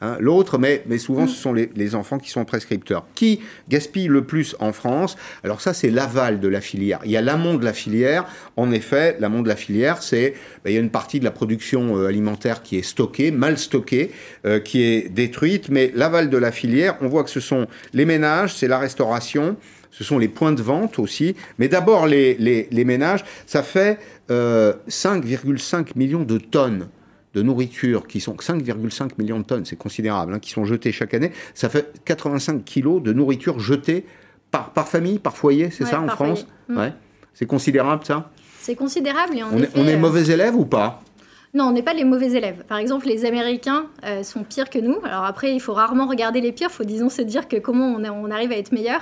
[0.00, 1.28] hein, l'autre, mais, mais souvent mm.
[1.28, 3.06] ce sont les, enfants qui sont prescripteurs.
[3.14, 5.16] Qui gaspille le plus en France?
[5.42, 7.00] Alors ça, c'est l'aval de la filière.
[7.04, 8.26] Il y a l'amont de la filière.
[8.56, 10.34] En effet, l'amont de la filière, c'est
[10.64, 13.58] ben, il y a une partie de la production euh, alimentaire qui est stockée, mal
[13.58, 14.12] stockée,
[14.44, 18.04] euh, qui est détruite, mais l'aval de la filière, on voit que ce sont les
[18.04, 19.56] ménages, c'est la restauration,
[19.90, 21.34] ce sont les points de vente aussi.
[21.58, 26.88] Mais d'abord, les, les, ménages, ça fait 5,5 euh, millions de tonnes
[27.34, 31.14] de nourriture qui sont 5,5 millions de tonnes, c'est considérable, hein, qui sont jetées chaque
[31.14, 31.32] année.
[31.54, 34.06] Ça fait 85 kilos de nourriture jetée
[34.50, 36.46] par, par famille, par foyer, c'est ça en France?
[36.68, 36.78] mm.
[36.78, 36.92] ouais.
[37.34, 38.30] C'est considérable ça?
[38.60, 39.36] C'est considérable.
[39.36, 41.00] Et on, est, on est euh, mauvais élève ou pas?
[41.54, 42.64] Non, on n'est pas les mauvais élèves.
[42.68, 44.98] Par exemple, les Américains euh, sont pires que nous.
[45.04, 46.68] Alors après, il faut rarement regarder les pires.
[46.70, 49.00] Il faut disons se dire comment on, on arrive à être meilleur.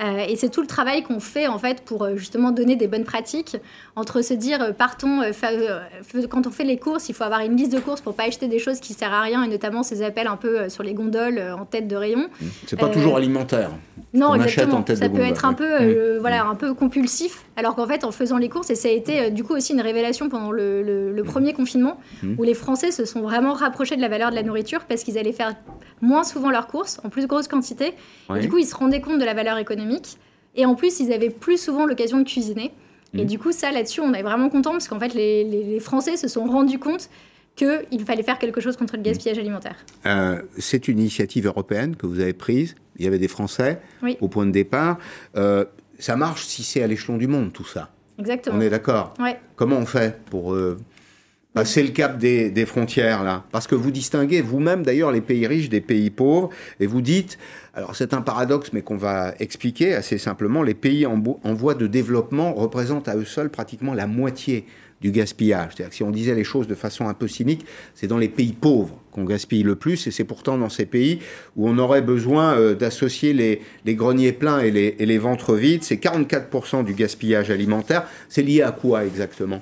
[0.00, 2.86] Euh, et c'est tout le travail qu'on fait en fait pour euh, justement donner des
[2.86, 3.56] bonnes pratiques
[3.96, 5.22] entre se dire euh, partons
[6.30, 8.46] quand on fait les courses, il faut avoir une liste de courses pour pas acheter
[8.46, 11.42] des choses qui servent à rien et notamment ces appels un peu sur les gondoles
[11.58, 12.28] en tête de rayon.
[12.40, 12.46] Mmh.
[12.66, 13.70] C'est pas toujours alimentaire.
[14.14, 14.84] Non, exactement.
[14.86, 16.18] ça peut être un peu mmh.
[16.20, 16.50] voilà mmh.
[16.50, 19.42] un peu compulsif alors qu'en fait en faisant les courses et ça a été du
[19.42, 21.98] coup aussi une révélation pendant le, premier confinement
[22.38, 25.18] où les Français se sont vraiment rapprochés de la valeur de la nourriture parce qu'ils
[25.18, 25.54] allaient faire
[26.00, 27.94] moins souvent leurs courses en plus grosse quantité.
[28.34, 30.18] Et du coup ils se rendaient compte de la valeur économique
[30.58, 32.72] et en plus, ils avaient plus souvent l'occasion de cuisiner.
[33.14, 33.26] Et mmh.
[33.26, 36.44] du coup, ça, là-dessus, on est vraiment content parce qu'en fait, les, Français se sont
[36.44, 37.08] rendus compte
[37.54, 39.76] qu'il fallait faire quelque chose contre le gaspillage alimentaire.
[40.06, 42.74] Euh, c'est une initiative européenne que vous avez prise.
[42.96, 43.80] Il y avait des Français
[44.20, 44.98] au point de départ.
[45.36, 45.64] Euh,
[46.00, 47.90] ça marche si c'est à l'échelon du monde, tout ça.
[48.18, 48.56] Exactement.
[48.58, 49.14] On est d'accord.
[49.20, 49.38] Ouais.
[49.54, 50.76] Comment on fait pour euh,
[51.58, 55.68] passer le cap des, frontières, là Parce que vous distinguez vous-même, d'ailleurs, les pays riches
[55.68, 57.36] des pays pauvres, et vous dites,
[57.74, 60.62] alors c'est un paradoxe, mais qu'on va expliquer assez simplement.
[60.62, 61.20] Les pays en,
[61.54, 64.66] voie de développement représentent à eux seuls pratiquement la moitié
[65.00, 65.72] du gaspillage.
[65.74, 68.28] C'est-à-dire que si on disait les choses de façon un peu cynique, c'est dans les
[68.28, 71.18] pays pauvres qu'on gaspille le plus, et c'est pourtant dans ces pays
[71.56, 75.82] où on aurait besoin euh, d'associer les, greniers pleins et les ventres vides.
[75.82, 78.04] C'est 44% du gaspillage alimentaire.
[78.28, 79.60] C'est lié à quoi exactement?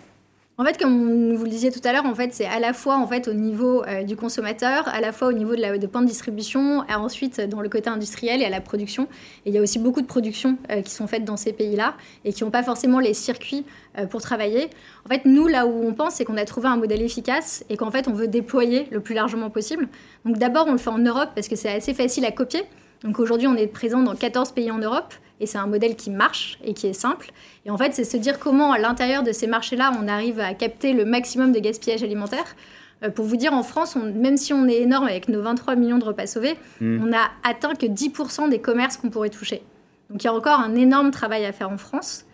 [0.58, 2.96] En fait, comme vous le disiez tout à l'heure, en fait, c'est à la fois
[2.96, 5.86] en fait au niveau euh, du consommateur, à la fois au niveau de la de
[5.86, 9.04] point de distribution, et ensuite dans le côté industriel et à la production.
[9.44, 11.94] Et il y a aussi beaucoup de productions euh, qui sont faites dans ces pays-là
[12.24, 13.66] et qui n'ont pas forcément les circuits
[13.98, 14.70] euh, pour travailler.
[15.04, 17.76] En fait, nous, là où on pense, c'est qu'on a trouvé un modèle efficace et
[17.76, 19.88] qu'en fait, on veut déployer le plus largement possible.
[20.24, 22.62] Donc d'abord, on le fait en Europe parce que c'est assez facile à copier.
[23.02, 26.10] Donc aujourd'hui, on est présent dans 14 pays en Europe et c'est un modèle qui
[26.10, 27.30] marche et qui est simple.
[27.64, 30.54] Et en fait, c'est se dire comment, à l'intérieur de ces marchés-là, on arrive à
[30.54, 32.56] capter le maximum de gaspillage alimentaire.
[33.02, 35.98] Euh, pour vous dire, en France, même si on est énorme avec nos 23 millions
[35.98, 37.02] de repas sauvés, hmm.
[37.02, 39.62] on n'a atteint que 10% des commerces qu'on pourrait toucher.
[40.08, 42.24] Donc il y a encore un énorme travail à faire en France.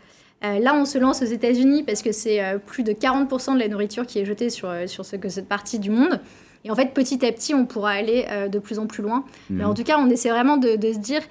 [0.45, 3.59] Euh, là, on se lance aux États-Unis parce que c'est euh, plus de 40% de
[3.59, 6.21] la nourriture qui est jetée sur, sur ce, cette partie du monde.
[6.65, 9.25] Et en fait, petit à petit, on pourra aller de plus en plus loin.
[9.51, 9.69] Mais hmm.
[9.69, 11.23] en tout cas, on essaie vraiment de, de se dire,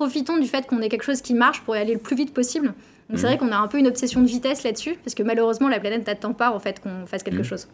[0.00, 2.32] profitons du fait qu'on ait quelque chose qui marche pour y aller le plus vite
[2.32, 2.68] possible.
[3.10, 3.32] Donc c'est mhm.
[3.32, 6.06] vrai qu'on a un peu une obsession de vitesse là-dessus, parce que malheureusement la planète
[6.06, 7.44] n'attend pas en fait qu'on fasse quelque mhm.
[7.44, 7.68] chose.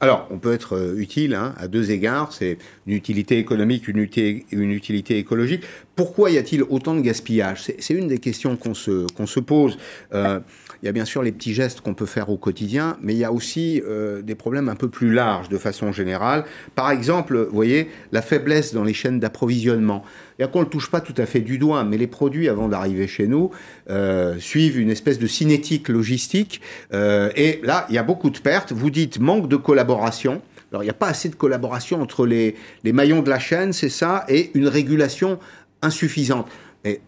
[0.00, 3.98] Alors on peut être euh, utile hein, à deux égards, c'est une utilité économique, une
[3.98, 5.64] utilité, écologique.
[5.96, 7.64] Pourquoi y a-t-il autant de gaspillage?
[7.78, 9.78] C'est une des questions qu'on se, qu'on se pose.
[10.14, 10.40] Euh,
[10.82, 13.18] il y a bien sûr les petits gestes qu'on peut faire au quotidien, mais il
[13.18, 16.44] y a aussi euh, des problèmes un peu plus larges de façon générale.
[16.74, 20.04] Par exemple, vous voyez, la faiblesse dans les chaînes d'approvisionnement.
[20.38, 22.06] Il y a qu'on ne le touche pas tout à fait du doigt, mais les
[22.06, 23.50] produits, avant d'arriver chez nous,
[23.90, 26.60] euh, suivent une espèce de cinétique logistique.
[26.92, 28.72] Euh, et là, il y a beaucoup de pertes.
[28.72, 30.42] Vous dites manque de collaboration.
[30.70, 33.72] Alors, il n'y a pas assez de collaboration entre les, les maillons de la chaîne,
[33.72, 35.38] c'est ça, et une régulation
[35.82, 36.46] insuffisante.
[36.84, 37.00] Mais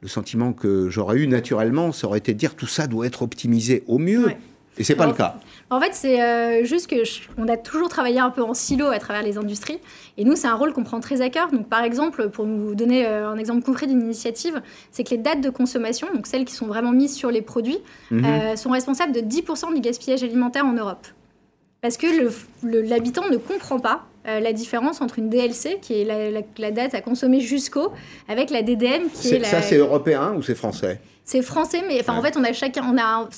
[0.00, 3.22] le sentiment que j'aurais eu naturellement, ça aurait été de dire tout ça doit être
[3.22, 4.30] optimisé au mieux.
[4.78, 5.40] Et c'est pas le cas.
[5.68, 6.96] En fait, c'est euh, juste que
[7.38, 9.80] on a toujours travaillé un peu en silo à travers les industries.
[10.16, 11.50] Et nous, c'est un rôle qu'on prend très à cœur.
[11.50, 14.62] Donc, par exemple, pour vous donner euh, un exemple concret d'une initiative,
[14.92, 17.78] c'est que les dates de consommation, donc celles qui sont vraiment mises sur les produits,
[18.12, 18.24] mhm.
[18.24, 21.06] euh, sont responsables de 10% du gaspillage alimentaire en Europe.
[21.82, 22.06] Parce que
[22.62, 26.04] l'habitant ne comprend pas euh, la différence entre une DLC, qui est
[26.58, 27.92] la, date à consommer jusqu'au,
[28.28, 31.00] avec la DDM, qui est, Ça, c'est européen ou c'est français?
[31.24, 33.28] C'est français, mais enfin, en fait, on a chacun, on a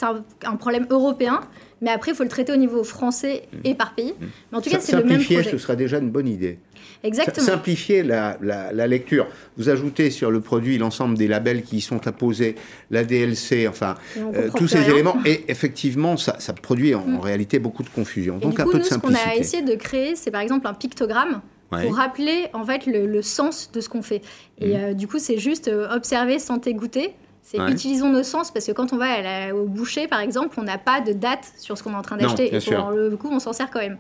[0.47, 1.41] un, problème européen.
[1.81, 3.57] Mais après, il faut le traiter au niveau français mmh.
[3.65, 4.13] et par pays.
[4.13, 4.27] Mmh.
[4.51, 5.51] Mais en tout cas, c'est le même projet.
[5.51, 6.59] ce serait déjà une bonne idée.
[7.05, 7.47] Exactement.
[7.47, 9.27] Simplifier la, lecture.
[9.57, 12.57] Vous ajoutez sur le produit l'ensemble des labels qui y sont apposés,
[12.91, 15.17] la DLC, enfin, euh, tous ces éléments.
[15.25, 17.21] Et effectivement, ça, produit en, mm.
[17.21, 18.39] réalité beaucoup de confusion.
[18.39, 19.21] Donc un peu de simplicité.
[19.21, 21.41] Ce qu'on a essayé de créer, c'est par exemple un pictogramme.
[21.71, 24.23] pour rappeler en fait le, sens de ce qu'on fait.
[24.59, 24.77] Et mm.
[24.77, 27.15] euh, du coup, c'est juste euh, observer, santé, goûter.
[27.43, 30.77] C'est utilisons nos sens parce que quand on va au boucher, par exemple, on n'a
[30.77, 32.55] pas de date sur ce qu'on est en train d'acheter.
[32.55, 33.99] Et pour le coup, on s'en sert quand même.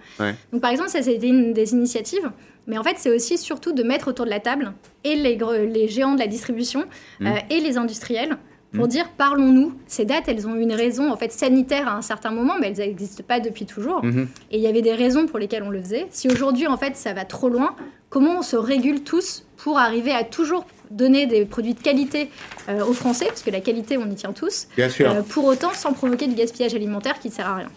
[0.53, 2.31] Donc, par exemple, ça, c'était une des initiatives.
[2.69, 4.73] Mais en fait, c'est aussi surtout de mettre autour de la table
[5.03, 6.85] et les, les géants de la distribution
[7.19, 7.27] mmh.
[7.27, 8.37] euh, et les industriels
[8.75, 8.89] pour mmh.
[8.89, 9.73] dire parlons-nous.
[9.87, 12.89] Ces dates, elles ont une raison en fait sanitaire à un certain moment, mais elles
[12.89, 14.05] n'existent pas depuis toujours.
[14.05, 14.27] Mmh.
[14.51, 16.07] Et il y avait des raisons pour lesquelles on le faisait.
[16.11, 17.75] Si aujourd'hui en fait ça va trop loin,
[18.11, 22.31] comment on se régule tous pour arriver à toujours donner des produits de qualité
[22.69, 24.69] euh, aux Français, parce que la qualité on y tient tous.
[24.77, 25.11] Bien sûr.
[25.11, 27.71] Euh, pour autant sans provoquer du gaspillage alimentaire qui ne sert à rien.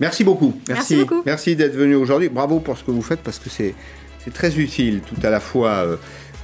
[0.00, 0.54] Merci beaucoup.
[0.68, 1.14] Merci, Merci.
[1.24, 2.28] Merci d'être venu aujourd'hui.
[2.28, 3.74] Bravo pour ce que vous faites parce que c'est
[4.24, 5.98] c'est très utile tout à la fois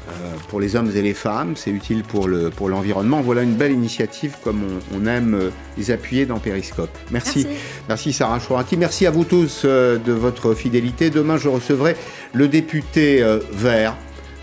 [0.09, 3.21] euh, pour les hommes et les femmes, c'est utile pour, le, pour l'environnement.
[3.21, 4.63] Voilà une belle initiative comme
[4.95, 6.91] on, aime euh, les appuyer dans Périscope.
[7.11, 7.47] Merci.
[7.89, 8.79] Merci, Sarah Chouraki.
[8.79, 11.11] Merci à vous tous de votre fidélité.
[11.11, 11.95] Demain, je recevrai
[12.33, 13.97] le député vert,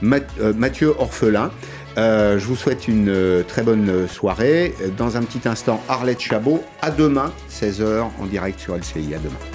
[0.06, 1.51] Mathieu Orphelin.
[1.97, 4.74] je vous souhaite une très bonne soirée.
[4.97, 6.64] Dans un petit instant, Arlette Chabot.
[6.82, 9.14] À demain, 16h en direct sur LCI.
[9.16, 9.55] À demain.